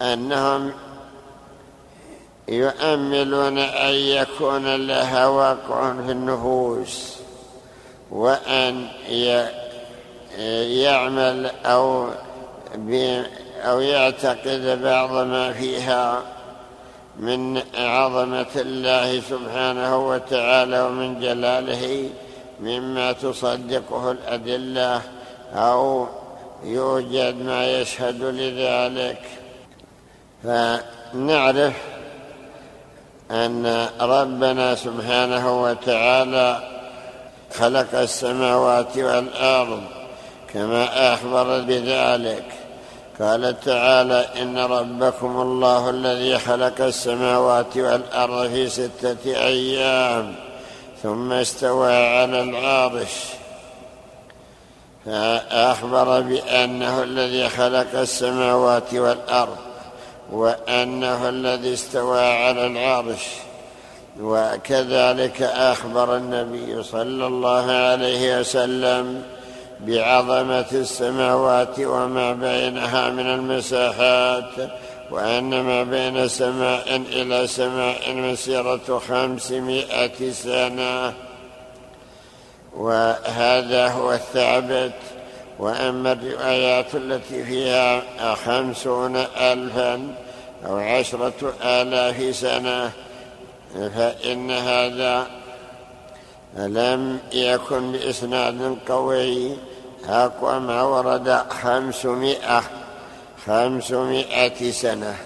أنهم 0.02 0.72
يؤملون 2.48 3.58
أن 3.58 3.94
يكون 3.94 4.86
لها 4.86 5.26
واقع 5.26 5.92
في 6.06 6.12
النفوس 6.12 7.16
وأن 8.10 8.86
يعمل 10.82 11.50
أو 11.66 12.08
أو 13.64 13.80
يعتقد 13.80 14.82
بعض 14.82 15.10
ما 15.10 15.52
فيها. 15.52 16.22
من 17.18 17.62
عظمة 17.74 18.46
الله 18.56 19.20
سبحانه 19.20 20.08
وتعالى 20.08 20.80
ومن 20.80 21.20
جلاله 21.20 22.10
مما 22.60 23.12
تصدقه 23.12 24.10
الأدلة 24.10 25.02
أو 25.54 26.06
يوجد 26.64 27.42
ما 27.42 27.80
يشهد 27.80 28.22
لذلك. 28.22 29.22
فنعرف 30.44 31.74
أن 33.30 33.88
ربنا 34.00 34.74
سبحانه 34.74 35.62
وتعالى 35.62 36.60
خلق 37.54 37.94
السماوات 37.94 38.98
والأرض 38.98 39.82
كما 40.54 41.14
أخبر 41.14 41.60
بذلك. 41.60 42.57
قال 43.20 43.60
تعالى 43.60 44.26
إن 44.42 44.58
ربكم 44.58 45.40
الله 45.40 45.90
الذي 45.90 46.38
خلق 46.38 46.80
السماوات 46.80 47.76
والأرض 47.76 48.48
في 48.48 48.68
ستة 48.68 49.26
أيام 49.26 50.34
ثم 51.02 51.32
استوى 51.32 51.92
على 51.92 52.42
العرش. 52.42 53.14
فأخبر 55.06 56.20
بأنه 56.20 57.02
الذي 57.02 57.48
خلق 57.48 57.98
السماوات 57.98 58.94
والأرض 58.94 59.56
وأنه 60.32 61.28
الذي 61.28 61.74
استوى 61.74 62.20
على 62.20 62.66
العرش. 62.66 63.24
وكذلك 64.20 65.42
أخبر 65.42 66.16
النبي 66.16 66.82
صلى 66.82 67.26
الله 67.26 67.72
عليه 67.72 68.40
وسلم 68.40 69.22
بعظمة 69.80 70.66
السماوات 70.72 71.80
وما 71.80 72.32
بينها 72.32 73.10
من 73.10 73.26
المساحات 73.26 74.70
وأن 75.10 75.60
ما 75.60 75.82
بين 75.82 76.28
سماء 76.28 76.96
إلى 76.96 77.46
سماء 77.46 78.14
مسيرة 78.14 79.02
خمسمائة 79.08 80.30
سنة. 80.30 81.14
وهذا 82.76 83.88
هو 83.88 84.12
الثابت. 84.12 84.92
وأما 85.58 86.12
الروايات 86.12 86.94
التي 86.94 87.44
فيها 87.44 88.02
خمسون 88.34 89.16
الفا 89.16 90.14
أو 90.66 90.76
عشرة 90.76 91.54
آلاف 91.62 92.36
سنة 92.36 92.90
فإن 93.74 94.50
هذا 94.50 95.26
لم 96.56 97.18
يكن 97.32 97.92
بإسناد 97.92 98.78
قوي. 98.88 99.56
أقوى 100.08 100.60
ما 100.60 100.82
ورد 100.82 101.44
خمسمائة 101.62 102.62
خمسمائة 103.46 104.70
سنة. 104.70 105.16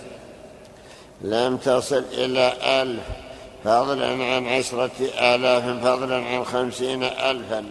لم 1.20 1.56
تصل 1.56 2.04
إلى 2.12 2.52
ألف 2.82 3.02
فضلا 3.64 4.06
عن 4.06 4.46
عشرة 4.46 4.90
آلاف 5.18 5.64
فضلا 5.84 6.16
عن 6.16 6.44
خمسين 6.44 7.02
ألفا. 7.02 7.64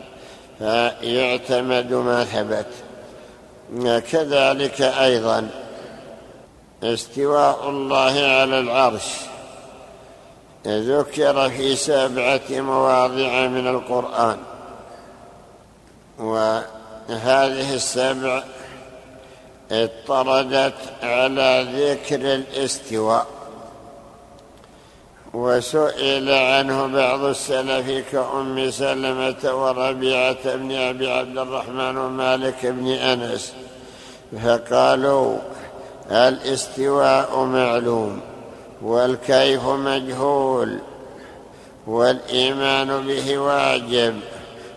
فيعتمد 0.59 1.93
ما 1.93 2.25
ثبت. 2.25 2.67
كذلك 4.11 4.81
أيضا 4.81 5.49
استواء 6.83 7.69
الله 7.69 8.13
على 8.13 8.59
العرش. 8.59 9.07
ذكر 10.67 11.49
في 11.49 11.75
سبعة 11.75 12.41
مواضع 12.49 13.47
من 13.47 13.67
القرآن. 13.67 14.37
وهذه 17.09 17.75
السبع 17.75 18.43
اضطردت 19.71 20.73
على 21.03 21.67
ذكر 21.75 22.15
الاستواء 22.15 23.27
وسئل 25.33 26.29
عنه 26.29 26.87
بعض 26.87 27.23
السلف 27.23 28.11
كأم 28.11 28.71
سلمة 28.71 29.63
وربيعة 29.63 30.55
بن 30.55 30.71
أبي 30.71 31.11
عبد 31.11 31.37
الرحمن 31.37 31.97
ومالك 31.97 32.65
بن 32.65 32.87
أنس 32.87 33.53
فقالوا 34.43 35.37
الإستواء 36.11 37.43
معلوم 37.43 38.21
والكيف 38.81 39.65
مجهول 39.65 40.79
والإيمان 41.87 43.07
به 43.07 43.37
واجب. 43.37 44.19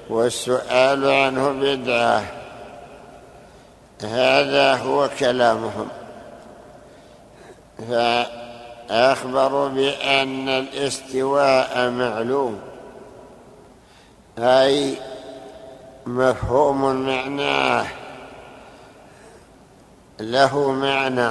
والسؤال 0.09 1.11
عنه 1.11 1.48
بدعة. 1.52 2.24
هذا 4.02 4.74
هو 4.74 5.09
كلامهم. 5.18 5.88
فأخبروا 8.88 9.68
بأن 9.68 10.48
الاستواء 10.48 11.90
معلوم. 11.90 12.61
أي 14.38 14.96
مفهوم 16.07 17.07
معناه. 17.07 17.86
له 20.20 20.70
معنى. 20.70 21.30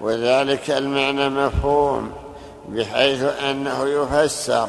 وذلك 0.00 0.70
المعنى 0.70 1.28
مفهوم. 1.28 2.12
بحيث 2.68 3.22
أنه 3.22 3.88
يفسر 3.88 4.68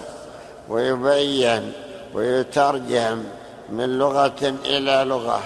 ويبين. 0.69 1.73
ويترجم 2.13 3.23
من 3.69 3.97
لغة 3.97 4.53
إلى 4.65 5.03
لغة 5.07 5.41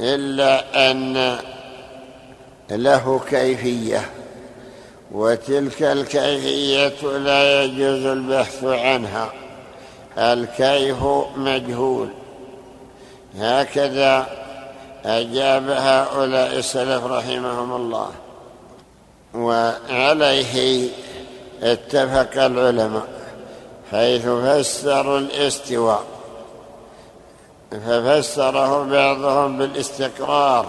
إلا 0.00 0.90
أن 0.90 1.38
له 2.70 3.20
كيفية 3.30 4.10
وتلك 5.12 5.82
الكيفية 5.82 7.18
لا 7.18 7.62
يجوز 7.62 8.06
البحث 8.06 8.64
عنها 8.64 9.32
الكيف 10.18 11.04
مجهول. 11.36 12.08
هكذا 13.38 14.26
أجاب 15.04 15.70
هؤلاء 15.70 16.58
السلف 16.58 17.04
رحمهم 17.04 17.72
الله 17.72 18.10
وعليه 19.34 20.88
اتفق 21.62 22.44
العلماء. 22.44 23.21
حيث 23.92 24.26
فسروا 24.26 25.18
الاستواء 25.18 26.02
ففسره 27.70 28.84
بعضهم 28.84 29.58
بالاستقرار 29.58 30.66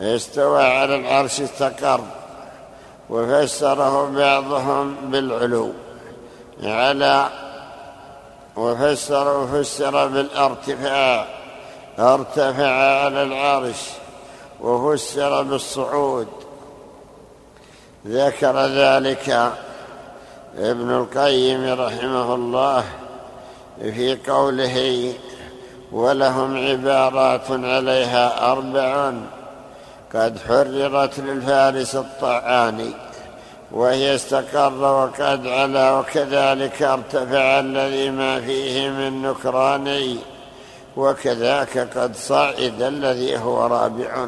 استوى 0.00 0.62
على 0.62 0.96
العرش 0.96 1.40
استقر 1.40 2.00
وفسره 3.10 4.10
بعضهم 4.10 4.96
بالعلو 5.10 5.72
على 6.62 7.28
وفسر 8.56 9.38
وفسر 9.38 10.06
بالارتفاع 10.06 11.26
ارتفع 11.98 12.70
على 13.02 13.22
العرش 13.22 13.76
وفسر 14.60 15.42
بالصعود. 15.42 16.28
ذكر 18.06 18.66
ذلك 18.66 19.52
ابن 20.58 20.90
القيم 20.90 21.80
رحمه 21.80 22.34
الله 22.34 22.84
في 23.78 24.18
قوله 24.28 25.12
ولهم 25.92 26.56
عبارات 26.56 27.50
عليها 27.50 28.52
أربع 28.52 29.12
قد 30.14 30.38
حررت 30.48 31.20
للفارس 31.20 31.94
الطعاني 31.94 32.90
وهي 33.72 34.14
استقر 34.14 34.82
وقد 34.82 35.46
علا 35.46 35.98
وكذلك 35.98 36.82
ارتفع 36.82 37.60
الذي 37.60 38.10
ما 38.10 38.40
فيه 38.40 38.88
من 38.88 39.22
نكراني 39.22 40.16
وكذاك 40.96 41.98
قد 41.98 42.16
صعد 42.16 42.82
الذي 42.82 43.38
هو 43.38 43.66
رابع 43.66 44.26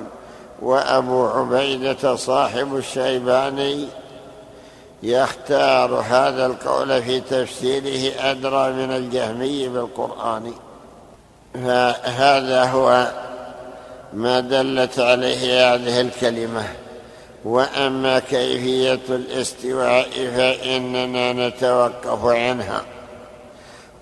وأبو 0.62 1.26
عبيدة 1.26 2.16
صاحب 2.16 2.76
الشيباني 2.76 3.88
يختار 5.02 5.94
هذا 5.94 6.46
القول 6.46 7.02
في 7.02 7.20
تفسيره 7.20 8.30
أدرى 8.30 8.72
من 8.72 8.96
الجهمي 8.96 9.68
بالقرآن. 9.68 10.52
فهذا 11.54 12.64
هو 12.64 13.12
ما 14.12 14.40
دلت 14.40 14.98
عليه 14.98 15.74
هذه 15.74 16.00
الكلمة. 16.00 16.64
وأما 17.44 18.18
كيفية 18.18 19.00
الاستواء 19.08 20.08
فإننا 20.36 21.32
نتوقف 21.32 22.24
عنها. 22.24 22.82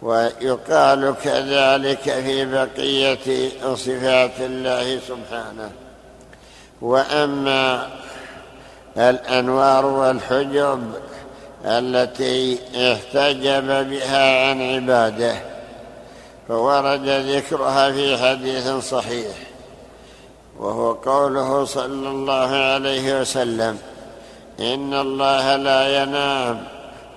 ويقال 0.02 1.14
كذلك 1.24 2.02
في 2.02 2.44
بقية 2.44 3.48
صفات 3.74 4.40
الله 4.40 5.00
سبحانه. 5.08 5.70
وأما 6.80 7.88
الأنوار 8.98 9.86
والحجب 9.86 10.92
التي 11.64 12.58
احتجب 12.76 13.90
بها 13.90 14.48
عن 14.48 14.74
عباده 14.74 15.36
فورد 16.48 17.08
ذكرها 17.08 17.92
في 17.92 18.16
حديث 18.16 18.68
صحيح 18.68 19.36
وهو 20.58 20.92
قوله 20.92 21.64
صلى 21.64 22.08
الله 22.08 22.56
عليه 22.56 23.20
وسلم 23.20 23.78
إن 24.60 24.94
الله 24.94 25.56
لا 25.56 26.02
ينام 26.02 26.64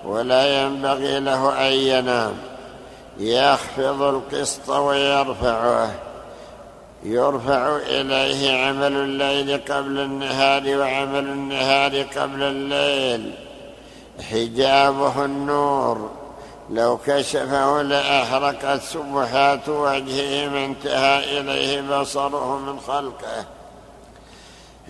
ولا 0.04 0.62
ينبغي 0.62 1.20
له 1.20 1.68
أن 1.68 1.72
ينام 1.72 2.32
يخفض 3.18 4.02
القسط 4.02 4.68
ويرفعه. 4.70 5.90
يرفع 7.02 7.76
إليه 7.76 8.66
عمل 8.66 8.92
الليل 8.92 9.60
قبل 9.68 9.98
النهار 9.98 10.78
وعمل 10.78 11.24
النهار 11.24 12.02
قبل 12.02 12.42
الليل. 12.42 13.34
حجابه 14.30 15.24
النور. 15.24 16.10
لو 16.70 16.98
كشفه 17.06 17.82
لأحرقت 17.82 18.82
سبحات 18.82 19.68
وجهه 19.68 20.48
ما 20.48 20.64
انتهى 20.64 21.40
إليه 21.40 21.80
بصره 21.80 22.58
من 22.58 22.80
خلقه. 22.80 23.44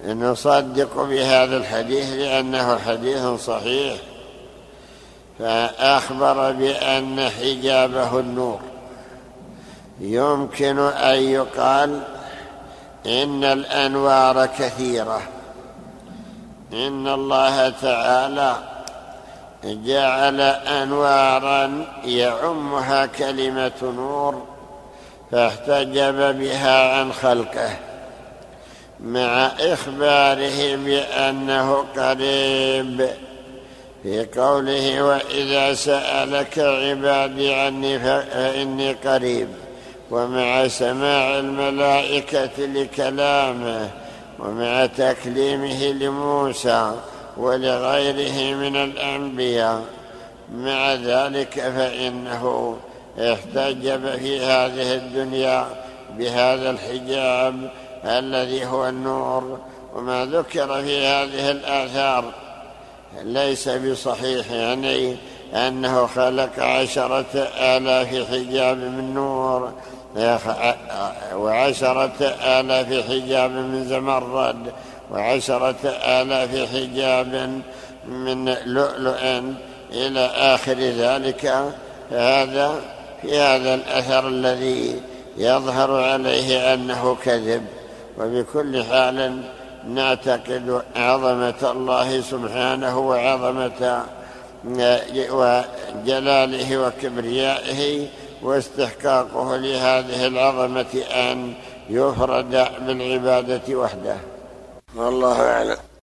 نصدق 0.04 1.02
بهذا 1.02 1.56
الحديث 1.56 2.12
لأنه 2.12 2.78
حديث 2.78 3.26
صحيح. 3.26 3.96
فأخبر 5.38 6.52
بأن 6.52 7.30
حجابه 7.30 8.18
النور. 8.18 8.60
يمكن 10.00 10.78
أن 10.78 11.22
يقال 11.22 12.00
إن 13.06 13.44
الأنوار 13.44 14.46
كثيرة. 14.46 15.22
إن 16.72 17.08
الله 17.08 17.68
تعالى 17.68 18.56
جعل 19.64 20.40
أنوارا 20.40 21.86
يعمها 22.04 23.06
كلمة 23.06 23.72
نور 23.82 24.42
فاحتجب 25.32 26.38
بها 26.38 26.98
عن 26.98 27.12
خلقه 27.12 27.70
مع 29.00 29.50
اخباره 29.60 30.76
بأنه 30.76 31.84
قريب. 31.96 33.10
في 34.02 34.26
قوله 34.36 35.02
وإذا 35.02 35.74
سألك 35.74 36.58
عبادي 36.58 37.54
عني 37.54 37.98
فإني 37.98 38.92
قريب. 38.92 39.48
ومع 40.10 40.68
سماع 40.68 41.38
الملائكة 41.38 42.50
لكلامه 42.58 43.90
ومع 44.38 44.86
تكليمه 44.86 45.84
لموسى 45.84 46.92
ولغيره 47.36 48.54
من 48.56 48.76
الأنبياء. 48.76 49.84
مع 50.54 50.94
ذلك 50.94 51.60
فإنه 51.60 52.76
احتجب 53.18 54.16
في 54.16 54.40
هذه 54.40 54.94
الدنيا 54.94 55.66
بهذا 56.18 56.70
الحجاب 56.70 57.70
الذي 58.04 58.66
هو 58.66 58.88
النور 58.88 59.58
وما 59.94 60.24
ذكر 60.24 60.82
في 60.82 61.06
هذه 61.06 61.50
الآثار. 61.50 62.24
ليس 63.22 63.68
بصحيح 63.68 64.50
يعني 64.50 65.16
أنه 65.54 66.06
خلق 66.06 66.58
عشرة 66.58 67.48
آلاف 67.60 68.30
حجاب 68.30 68.76
من 68.76 69.14
نور 69.14 69.72
وعشرة 71.34 72.34
آلاف 72.42 73.08
حجاب 73.08 73.50
من 73.50 73.84
زمرد 73.84 74.72
وعشرة 75.10 75.88
آلاف 76.04 76.74
حجاب 76.74 77.60
من 78.08 78.44
لؤلؤ 78.66 79.42
إلى 79.92 80.20
آخر 80.34 80.78
ذلك. 80.78 81.72
هذا 82.10 82.80
في 83.22 83.38
هذا 83.38 83.74
الأثر 83.74 84.28
الذي 84.28 85.00
يظهر 85.36 86.02
عليه 86.02 86.74
أنه 86.74 87.16
كذب. 87.24 87.66
وبكل 88.18 88.84
حال 88.84 89.42
نعتقد 89.88 90.82
عظمة 90.96 91.70
الله 91.70 92.20
سبحانه 92.20 92.98
وعظمة 92.98 94.04
وجلاله 95.30 96.78
وكبريائه 96.78 98.06
واستحقاقه 98.42 99.56
لهذه 99.56 100.26
العظمة 100.26 101.02
أن 101.10 101.54
يفرد 101.90 102.50
بالعبادة 102.86 103.74
وحده. 103.74 104.16
والله 104.96 105.40
أعلم. 105.42 105.76